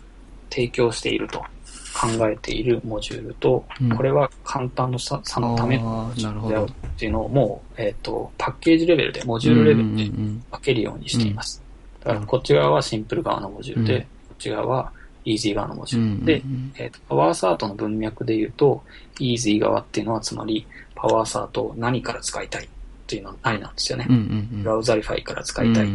[0.51, 3.97] 提供していると考えているモジュールと、うん。
[3.97, 11.63] これは簡単のささのためのであるっていうのをもう、えっ、と、パッケージレベルで、モジュールレベルでうん分けるようにしています。
[12.01, 14.03] だから、こっち側はシンプル側のモジュールで、うん。
[14.03, 14.93] こっち側は
[15.25, 16.27] イージー側のモジうんうんュール。
[16.27, 16.43] で、
[16.77, 18.83] えっ、と、 power-assert の文脈で言うと、
[19.19, 22.69] イージー側っていうのは、つまり、 power-assert を何から使いたい
[23.09, 24.07] っていうのは何なんですよね。
[24.07, 24.63] うんうんうん。
[24.63, 25.85] Browserify から使いたい。
[25.85, 25.95] うんう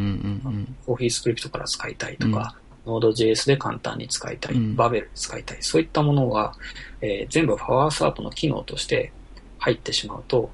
[0.49, 2.55] ん CoffeeScript から使いたいとか、
[2.87, 4.75] Node.js で簡単に使いたい、うん。
[4.75, 6.55] バベルで使いたい、そういったものは、
[7.01, 9.11] えー全部 power-assert の機能として
[9.59, 10.49] 入ってしまうと、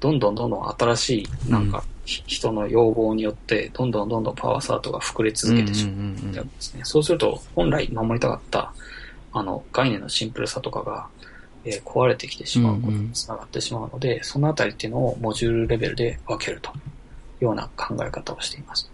[0.00, 5.94] どんどんどんどん新しい、なんか、ひ人の要望によって、どんどんどんどんパワーサートが膨れ続けてしまう。
[5.94, 6.82] うんうんうんですね。
[6.84, 8.74] そうすると、本来守りたかった、
[9.32, 11.08] あの、概念のシンプルさとかが、
[11.64, 16.72] えー壊れてきてしまうことにつながってしまうので、そのあたりっていうのをモジュールレベルで分けるとい
[17.42, 18.90] うような考え方をしています。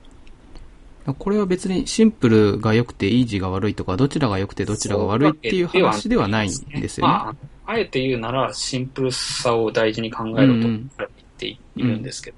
[1.19, 7.13] これは別にシンプルが良くてイージーが悪いとか、どちらが良くてどちらが悪いっていう話ではないんですよね。
[7.13, 11.09] まあ、あえて言うなら、シンプルさを大事に考えろとうん言っ
[11.39, 12.37] ているんですけど、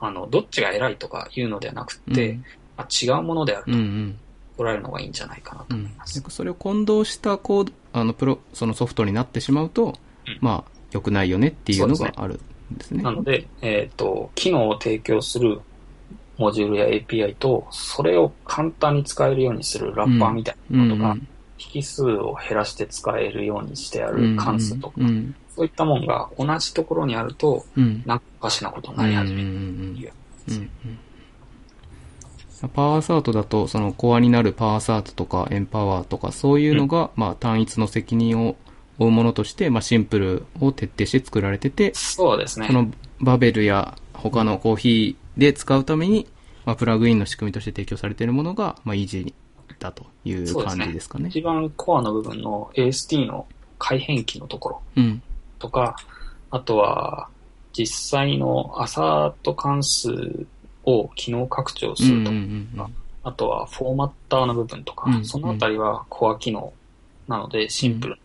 [0.00, 2.44] あの、どっちが偉いとか言うのではなくて、うん。
[2.76, 4.18] まあ、違うものであるうんうん
[4.58, 6.22] と捉えるのがいいんじゃないかなとうん思います。
[6.28, 9.94] それを混同したコード、あの、プロ、そのソフトになってしまうと、
[10.26, 10.38] うん。
[10.40, 12.40] まあ、良くないよねっていうのがある
[12.74, 13.02] んですね。
[13.02, 15.60] なので、えっ、と、機能を提供する
[16.38, 21.16] モジュールや API と、それを簡単に使えるようにするラッパーみたいなものが、
[21.74, 25.34] 引数を減らして使えるようにしてある関数とか、うん。
[25.54, 28.02] そういったものが同じところにあると、うん。
[28.06, 30.12] なんかおかしなことになり始めるうんうんという。
[30.48, 30.98] うんうん
[32.66, 38.56] パワーサートだと、そのコアになるパワーサートとかエンパワーとかそういうのが、まあ単一の責任を
[38.98, 42.66] 負うものとして、まあシンプルを徹底して作られてて、そうですね。
[42.66, 42.90] その
[43.20, 46.26] バベルや他のコーヒーで使うために、
[46.64, 49.34] まあプラグインの仕組みとして提供されているものが、まあイージー
[49.78, 51.28] だという感じですかね。
[51.28, 53.46] 一番コアの部分の AST の
[53.78, 55.22] 改変器のところうん。
[55.60, 55.96] とか、
[56.50, 57.28] あとは
[57.72, 60.46] 実際の assert 関数
[60.88, 62.94] を機能拡張すうんうんうるとか、ん。
[63.24, 66.72] あとはフォーマッターの部分とか、うんそのあたりはコア機能
[67.26, 68.20] なのでシンプルな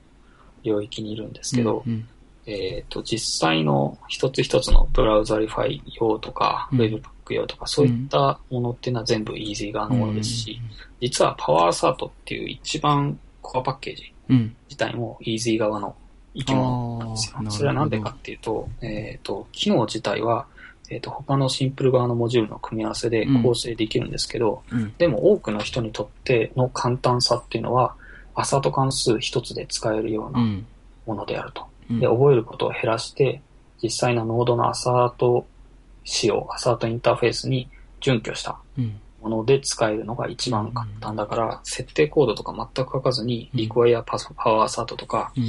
[0.63, 2.07] 領域にいるんですけど、うん
[2.45, 6.81] えっ、と、実際の一つ一つの Browserify 用とか、うん。
[6.81, 10.59] webpack 用とか、そういったものっていうのは全部イージー側のものですし、
[10.99, 14.35] 実はパワーサートっていう一番コアパッケージうん。
[14.35, 15.95] うん自体もイージー側の
[16.35, 17.51] 生き物なんですよ。
[17.51, 20.47] それはなんでかっていうと、えっ、と、機能自体は、
[20.93, 24.93] えっ、と、他のシンプル側のモジュールの組み合わせで構成できるんですけど、うん。
[24.97, 27.95] でも多くの人にとっての簡単さっていうのは、
[28.35, 30.65] アサート関数一つで使えるよううなん。
[31.05, 31.65] ものであると。
[31.89, 31.99] うん。
[31.99, 33.41] で、覚えることを減らして、
[33.81, 35.47] 実際のノードのアサート
[36.03, 37.69] 仕様、アサートインターフェースに
[37.99, 38.99] 準拠したうん。
[39.21, 45.43] もので使えるのが一番簡単だから、設定コードとか全く書かずに、require power assert とか、うん。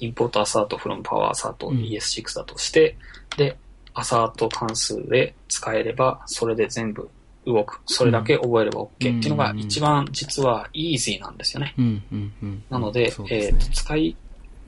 [0.00, 1.78] import assert from power assert うん。
[1.78, 2.96] ES6 だとして、
[3.36, 3.56] で、
[3.98, 7.10] アサート関数で使えれば、それで全部
[7.44, 7.80] 動く。
[7.86, 11.74] それだけ覚えれば OK っていうのが一番実は easy なんですよね。
[11.76, 12.02] うん。
[12.12, 12.32] うん。
[12.42, 12.62] うん。
[12.70, 14.16] なので、ですねえ使い、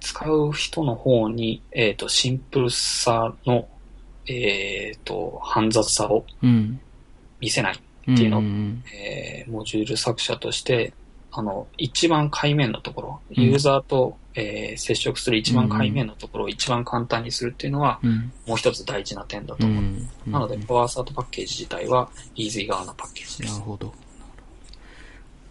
[0.01, 3.69] 使う人の方に、えっ、と、シンプルさの、
[4.27, 6.81] えっ、と、煩雑さをうん。
[7.39, 7.75] 見せない。
[7.75, 8.83] っていうのん。
[8.93, 10.93] えーモジュール作者として、
[11.31, 18.33] あの、一番界面のところ、うんユーザーと、えー接触する一番界面のところを一番簡単にするっていうのは、うん。
[18.47, 19.85] もう一つ大事な点だと思う。
[19.85, 20.09] うん。
[20.27, 23.53] なので、パワーサートパッケージ自体は、イージー側のパッケージです。
[23.55, 23.93] なるほど。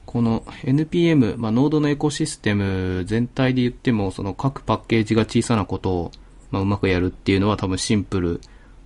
[0.06, 6.12] この NPM、まあ、ノードのエコシステム全体で言っても、その各パッケージが小さなことを、
[6.50, 8.42] まあ、うまくやるっていうのは多分シンプル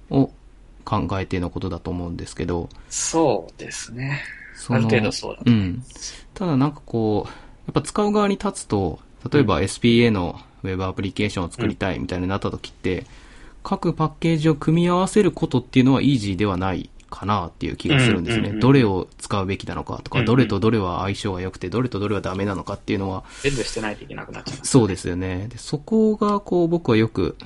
[0.10, 0.32] を
[0.84, 4.22] 考えてのことだと思うんですけど、そうですね。
[4.56, 5.84] そある程度そうだとうん。
[6.34, 9.00] ただなんかこう、やっぱ使う側に立つと、
[9.32, 13.06] 例えば SPA のウェブアプリケーションを作りたいみたいになった時って、
[13.64, 18.54] 各パッケージを組み合わせることっていうのはイージーではないかなっていう気がするんですね。
[18.54, 24.72] どれを使うべきなのかとか、どれとどれは相性が良くて、どれとどれはダメなのかっていうのは、全部してないといけなくなっちゃいます。
[24.72, 25.48] そうですよね。
[25.50, 27.38] でそこがこう僕はよく、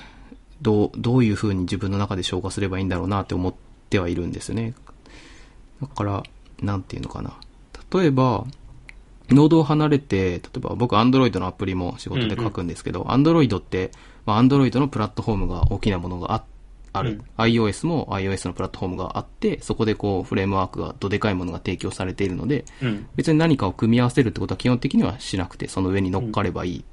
[0.62, 3.54] どう、どういう風に自分の中で消化すればいいんだろうなって思っ
[3.90, 4.74] てはいるんですよね。
[5.82, 6.24] だから、
[6.62, 7.34] なんていうのかな。
[7.94, 8.46] 例えば、
[9.30, 13.92] ノードを離れて、例えば僕 Android のアプリも仕事で書くんですけど、Android って、
[14.26, 16.44] まあ、Android のプラットフォームが大きなものがあ
[16.94, 17.44] ある、うん。
[17.44, 23.08] iOS も iOS のプラットフォームがあって、そこでこうフレームワークがどでかいものが提供されているので、うん。
[23.16, 26.84] 別に何かを組み合わせるってことは基本的にはしなくて、その上に乗っかればいいっ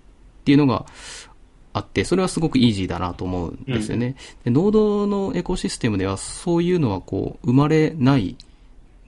[0.45, 0.87] ていうのが
[1.73, 4.17] あって、それはすごくイージーだなと思うんですよね。
[4.45, 8.37] で、 Node のエコシステムではそういうのはこう、生まれない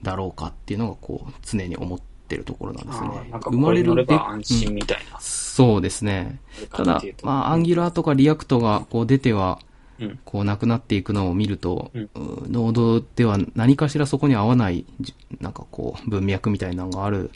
[0.03, 2.05] だろうかっていうのがこう、常に思って
[2.35, 3.39] るところなんですあねーなん。
[3.39, 5.19] かこれ乗れば安心みたいな。
[5.19, 6.39] そうですね。
[6.71, 9.59] ただ、まあ、 Angular とか React がこう出ては、
[9.99, 10.19] うん。
[10.25, 12.09] こうなくなっていくのを見ると、うんう
[12.49, 17.31] Node では何かしらそこに合わない、じなんかこう、文脈みたいなのがある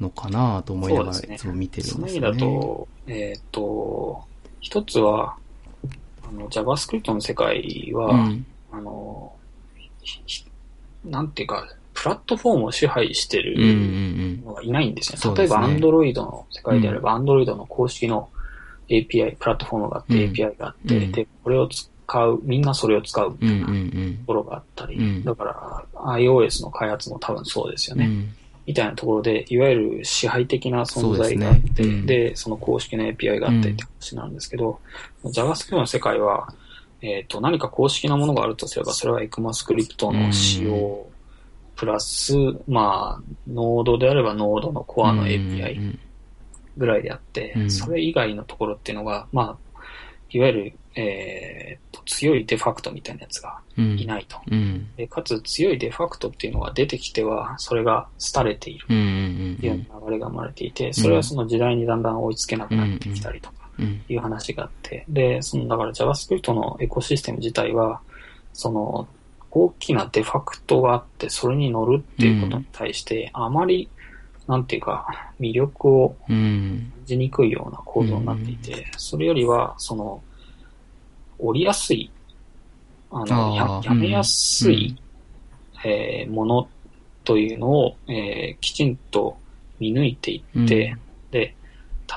[0.00, 2.32] のかなと思いながらいつも見てるんですよね。
[2.32, 4.22] だと、えっ、と、
[4.60, 5.36] 一つは、
[6.28, 8.46] あの、JavaScript の世界は、うん。
[8.72, 9.32] あの、
[11.04, 14.44] なんていうか、プラットフォームを支配してうんうんうるん。
[14.44, 15.18] のがいないんですよ。
[15.18, 15.60] そうですね。
[15.60, 18.28] 例えば、Android の世界であれば、Android の公式の
[18.88, 20.32] API、プラットフォームがあって、うん。
[20.32, 21.12] API があって、うん。
[21.12, 23.80] で、これを使う、みんなそれを使うみうんうたいな
[24.10, 24.14] ん。
[24.14, 25.24] ところがあったり、うん。
[25.24, 25.84] だから、
[26.16, 28.06] iOS の開発も多分そうですよね。
[28.06, 28.34] うん。
[28.66, 34.80] みたいなところで、いわゆる支配的な存在があって、ですでねその公式の API があってって話なんですけど、
[35.24, 36.52] JavaScript の世界は、
[37.02, 41.06] えっ、と、何か公式なものがあるとすれば、それは ECMAScript の仕様、
[41.76, 42.34] プラス、
[42.66, 45.98] まあ、 Node であれば Node のコアの API うん
[46.76, 49.80] ぐらいであって、うんそれ以外のところっていうのが、まあ、
[50.30, 53.98] いわゆる、えーと強いデファクトみたいなやつがうん。
[53.98, 54.38] いないと。
[54.50, 54.88] うん。
[54.96, 58.84] でかつ強いデファクトっていうのが出てきては、それが廃れている。
[58.84, 64.02] っていう流れが生まれていて、それはその時代にだんだん追いつけなくなってきたりとかうん。
[64.08, 68.00] いう話があって、で、そのだから JavaScript のエコシステム自体は、
[68.52, 69.08] その
[69.54, 73.88] 大きなデファクトがあって、それに乗るっていうことに対して、あまり、
[74.48, 75.06] なんていうか、
[75.40, 76.92] 魅力をうん。
[76.96, 80.22] 感じにくいような構造になっていて、それよりは、その、
[81.38, 82.10] 降りやすい、
[83.10, 84.96] あの、ややめやすい、
[85.84, 86.68] えーもの
[87.24, 89.36] というのを、えーきちんと
[89.78, 90.96] 見抜いていって、
[91.30, 91.54] で、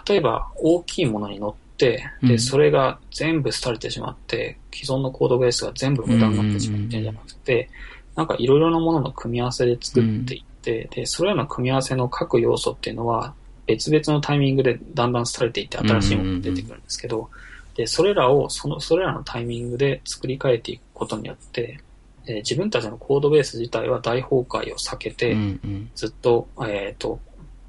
[0.08, 2.40] 例えば大きいものに乗って、で、うん。
[2.40, 7.70] それが全部廃れてしまって、既存のコードベースが全部無駄になってしまってんじゃなくて、
[8.16, 13.34] なんかいろいろなものの組み合わせで作っていって、で、それらの組み合わせの各要素っていうのは、
[13.68, 17.30] 別々のタイミングでだんだん廃れていって新しいものが出てくるんですけど、
[17.76, 21.80] で、それらを、その、それらのタイミングで作り変えていくことによって、
[22.26, 25.92] えー自分たちのコードベース自体は大崩壊を避けて、うんうん。
[25.96, 27.20] ずっと、えっ、と、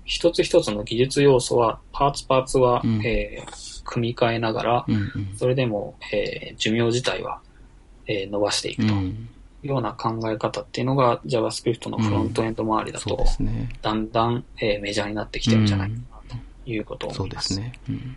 [0.04, 3.06] 一つ一つの技術要素は、パーツパーツは、うん。
[3.06, 5.10] えー組み替えながら、うんうん。
[5.36, 7.40] それでも、えー寿命自体は、
[8.06, 9.28] えー伸ばしていくというん。
[9.64, 13.68] うような考え方っていうのが JavaScript のフロントエンド周りだと、そうですね。
[13.82, 16.00] だんだん、えーメジャーになってきてるんじゃないかな
[16.64, 17.40] ということをそう思いま。
[17.40, 17.72] ですすね。
[17.88, 18.16] うん。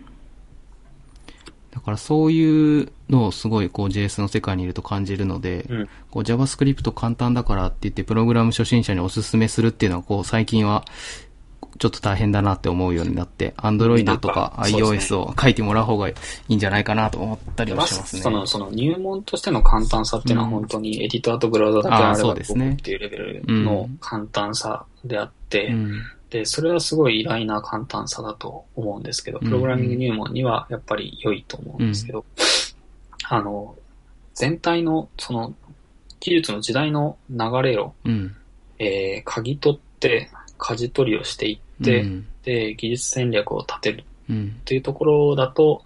[1.72, 10.84] だからそういうのをすごいこう JS の世界にいると感じるので、うんこう JavaScript 簡単だからって言ってプログラム初心者におすすめするっていうのはこう最近は
[11.78, 16.14] ちょっと大変だなって思うようになって、Android とかなんかそうです iOS を書いてもらう方がい
[16.48, 18.22] いんじゃないかなと思ったりはしますね。
[18.22, 22.36] その、その入門としての簡単さっていうのはうん本当にエディターとブラウザだけあればっ
[22.78, 26.02] ていうレベルの簡単さであって、うん。
[26.30, 32.26] で、それはすごい偉大な簡単さだと思うんですけど、うんプログラミング入門にはやっぱり良いと思うんですけど、
[33.28, 33.76] あの、
[34.36, 35.54] 全体のその
[36.20, 38.36] 技術の時代の流れを、うん。
[38.78, 40.30] えー、嗅ぎ取って、
[40.62, 42.28] 舵取りをしていって、うん。
[42.44, 44.56] で、技術戦略を立てるうん。
[44.62, 45.84] っていうところだと、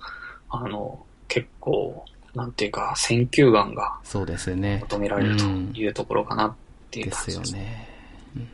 [0.49, 2.05] あの、結構、
[2.35, 4.79] なんていうか、選球眼がそうですよね。
[4.81, 6.53] 求められるというところかなっ
[6.91, 7.51] ていうです感じです。
[7.53, 7.89] よね。
[8.35, 8.47] うん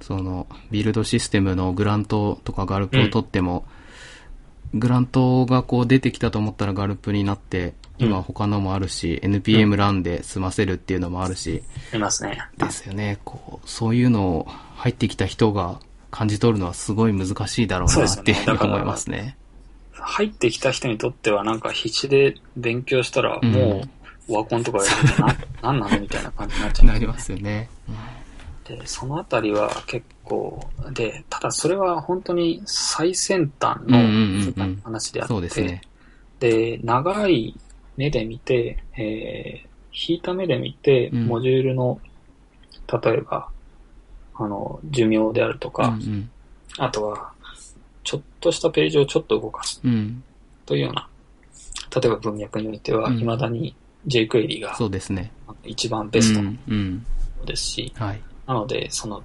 [0.00, 3.64] その、ビルドシステムのグラントとかガルプを取っても、
[4.74, 11.62] グラントがこう出てきたと思ったらガルプになって、今他のもあるし、NPM ランで済ませるっていうのもあるし、
[11.92, 12.38] ありますね。
[12.58, 13.18] ですよね。
[13.24, 14.46] こう、そういうのを
[14.76, 19.36] 入ってきた人が感じ取るのはすごい難しいだろうなっていうふうにだから思いますね。
[19.92, 23.82] 入ってきた人にとってはなんか必死で勉強したらうんも
[24.28, 26.86] うオワコンとかやってな、 なんなのみたいな感じになっちゃう。
[26.86, 27.68] なりますよね。
[28.66, 30.60] で、そのあたりは結構、
[30.92, 35.80] で、ただそれは本当に最先端うんうんうんうんの世界の話であって、そうですね。
[36.40, 37.58] で、長い
[37.96, 42.00] 目で見て、えー、引いた目で見て、うんモジュールの、
[43.02, 43.48] 例えば、
[44.34, 46.30] あの、寿命であるとか、うん
[46.78, 47.32] あとは、
[48.04, 49.90] ちょっとしたページをちょっと動かすうん。
[49.90, 50.24] うん。
[50.66, 51.08] というような、
[51.94, 53.74] 例えば文脈においては、うん未だに
[54.06, 55.32] jQuery がそうですね。
[55.64, 56.58] 一番ベストうん。
[56.68, 57.06] うん。
[57.46, 58.20] ですし、はい。
[58.46, 59.22] なので、その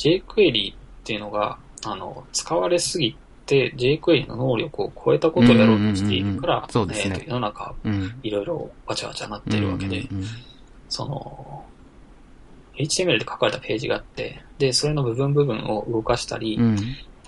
[0.00, 6.68] jQuery っていうのが、あの、使われすぎて jQuery の能力を超えたことをやろうとしているから、
[7.26, 8.14] 世の中うん。
[8.22, 10.08] いろいろわちゃわちゃなってるわけで、
[10.88, 11.64] その、
[12.76, 16.76] HTML で書かれたページがあって、で、それの部分部分を動かしたり、うん。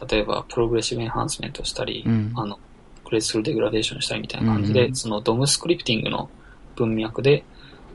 [0.09, 2.33] 例えばプログレッシブエンハンスメントしたり、うん。
[2.35, 2.59] あの、
[3.05, 6.31] クレスフルデグラデーションしたりみたいな感じで、そのドムスクリプティングの
[6.77, 7.45] 文脈で、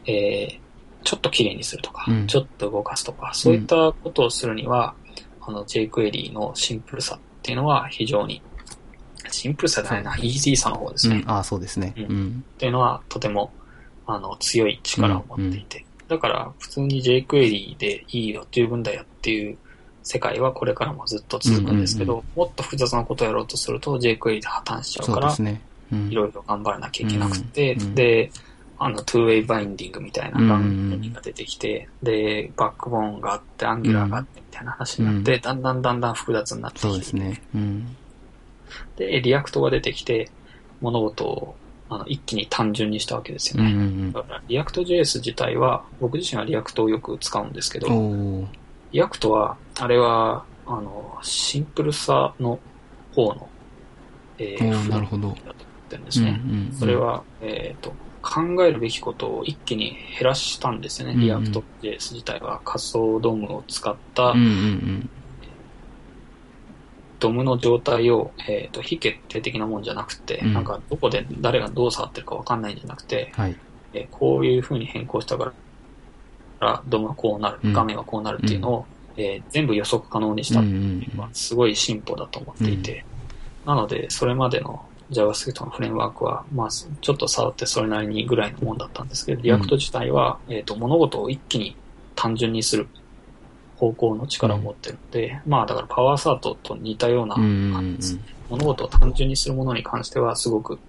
[0.06, 0.60] えー、
[1.08, 2.28] ちょっと綺麗にするとか、うん。
[2.28, 4.94] ちょっと動かすとか、そういったことをするには、
[5.40, 8.42] あの jQuery のシンプルさっていうのは非常に、
[9.32, 11.24] シンプルさじゃないな、イージーさの方ですね。
[11.26, 11.32] うん。
[11.32, 11.94] ああ、そうですね。
[11.96, 12.04] うん。
[12.04, 12.44] うん。
[12.56, 13.54] っていうのはとても
[14.06, 19.58] あの強い力を持っていて、だから普通に jQuery でいいよ、十分だよっていう
[20.04, 27.82] 世界はこれからもずっと続くんですけど、うんもっと複雑なことをやろうとすると jQuery で破綻しちゃうからいろいろ頑張らなきゃいけなくて、うん。
[27.82, 27.96] うん。
[27.96, 28.30] で、
[28.80, 30.62] あの、2way バインディングみたいなうん番
[31.00, 37.42] 組が出てきて、で、バックボーンがあって、アンギュラーがあってみたいな話になって、うだんだんだんだん複雑になってきてそうですね。
[37.56, 37.96] うん。
[38.98, 40.30] で、 React が出てきて、
[40.82, 41.56] 物事を
[41.90, 43.84] あの一気に単純にしたわけですうんうよね。
[43.86, 48.42] んだから、 React JS 自体は、僕自身は React をよく使うんですけうん。
[48.44, 48.48] ど、
[48.92, 52.60] React は、あれは、あの、シンプルさの
[53.16, 53.50] 方の、
[54.38, 55.30] えおーなるほど。
[55.30, 55.56] だと思っ
[55.90, 56.38] てるんですうんうね。
[56.70, 56.74] ん。
[56.74, 57.94] それ、は、えっ、と、
[58.30, 61.14] 考えるべきことを一気に減らしたんですよね。
[61.14, 61.26] うんうん。
[61.26, 65.10] React JS 自体は仮想 DOM を使ったうんうん
[67.20, 70.54] DOM の状態を、えっ、と、非決定的なもんじゃなくて、うん。
[70.54, 73.44] なんかどこで誰がどう触ってるかわかんないんじゃなくて、うん。
[73.44, 73.56] はい。
[73.94, 75.52] えーこういう風に変更したか
[76.60, 77.74] ら、 DOM はこうなるう、ん。
[77.74, 83.04] 画面はこうなるっていうのを、えー全部予測可能にしたってうんうんいうのはすごい進歩だと思っていて、
[83.66, 91.76] なので、それまでの JavaScript のフレームワークは、まあ、ちょっと触ってそれなりにぐらいのもんだったんですけど、 React 自体は、えっ、と、物事を一気に
[92.16, 92.88] 単純にする
[93.78, 98.20] 方向の力を持ってるので、まあ、だから power-assert と似たような感じです。
[98.50, 100.80] 物事を単純にするものに関しては、すごく、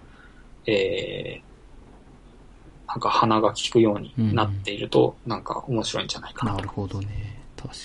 [0.67, 7.41] えー、なんか鼻が利くようになっていると、なんか面白いんじゃないかなとなるほどね。
[7.57, 7.83] 確かに。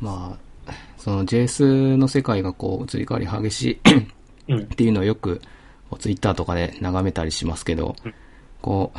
[0.00, 0.45] うんまあ、
[1.06, 3.62] その JS の世界がこう移り変わり激し
[4.48, 4.64] いうんっ。
[4.64, 5.40] ていうのをよく
[6.00, 8.14] ツイッターとかで眺めたりしますけどうん、
[8.60, 8.98] こう、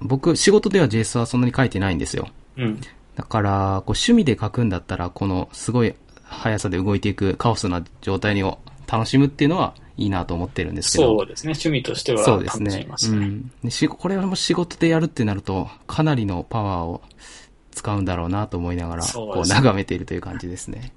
[0.00, 2.30] 僕仕事では JS はそんなに書いてないんですよ。
[2.56, 2.80] うん。
[3.16, 3.50] だから、
[3.84, 8.58] こう趣味で書くんだったら、このすごい速さで動いていくカオスな状態を
[8.90, 11.18] 楽しむっていうのはいいなと思ってるんですけど。
[11.18, 11.50] そうですね。
[11.50, 12.96] 趣味としてはそうです楽しみねま。
[12.96, 13.18] すね。
[13.18, 13.86] うんでし。
[13.88, 17.02] これも仕事でやるってなると、かなりのパワーを
[17.78, 20.92] 使うんだろうなと思いながら、こう眺めているという感じですね。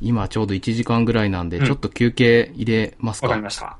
[0.00, 3.26] 今ちょうど1時間ぐらいなんで、うんちょっと休憩入れますか？
[3.28, 3.78] わかりました。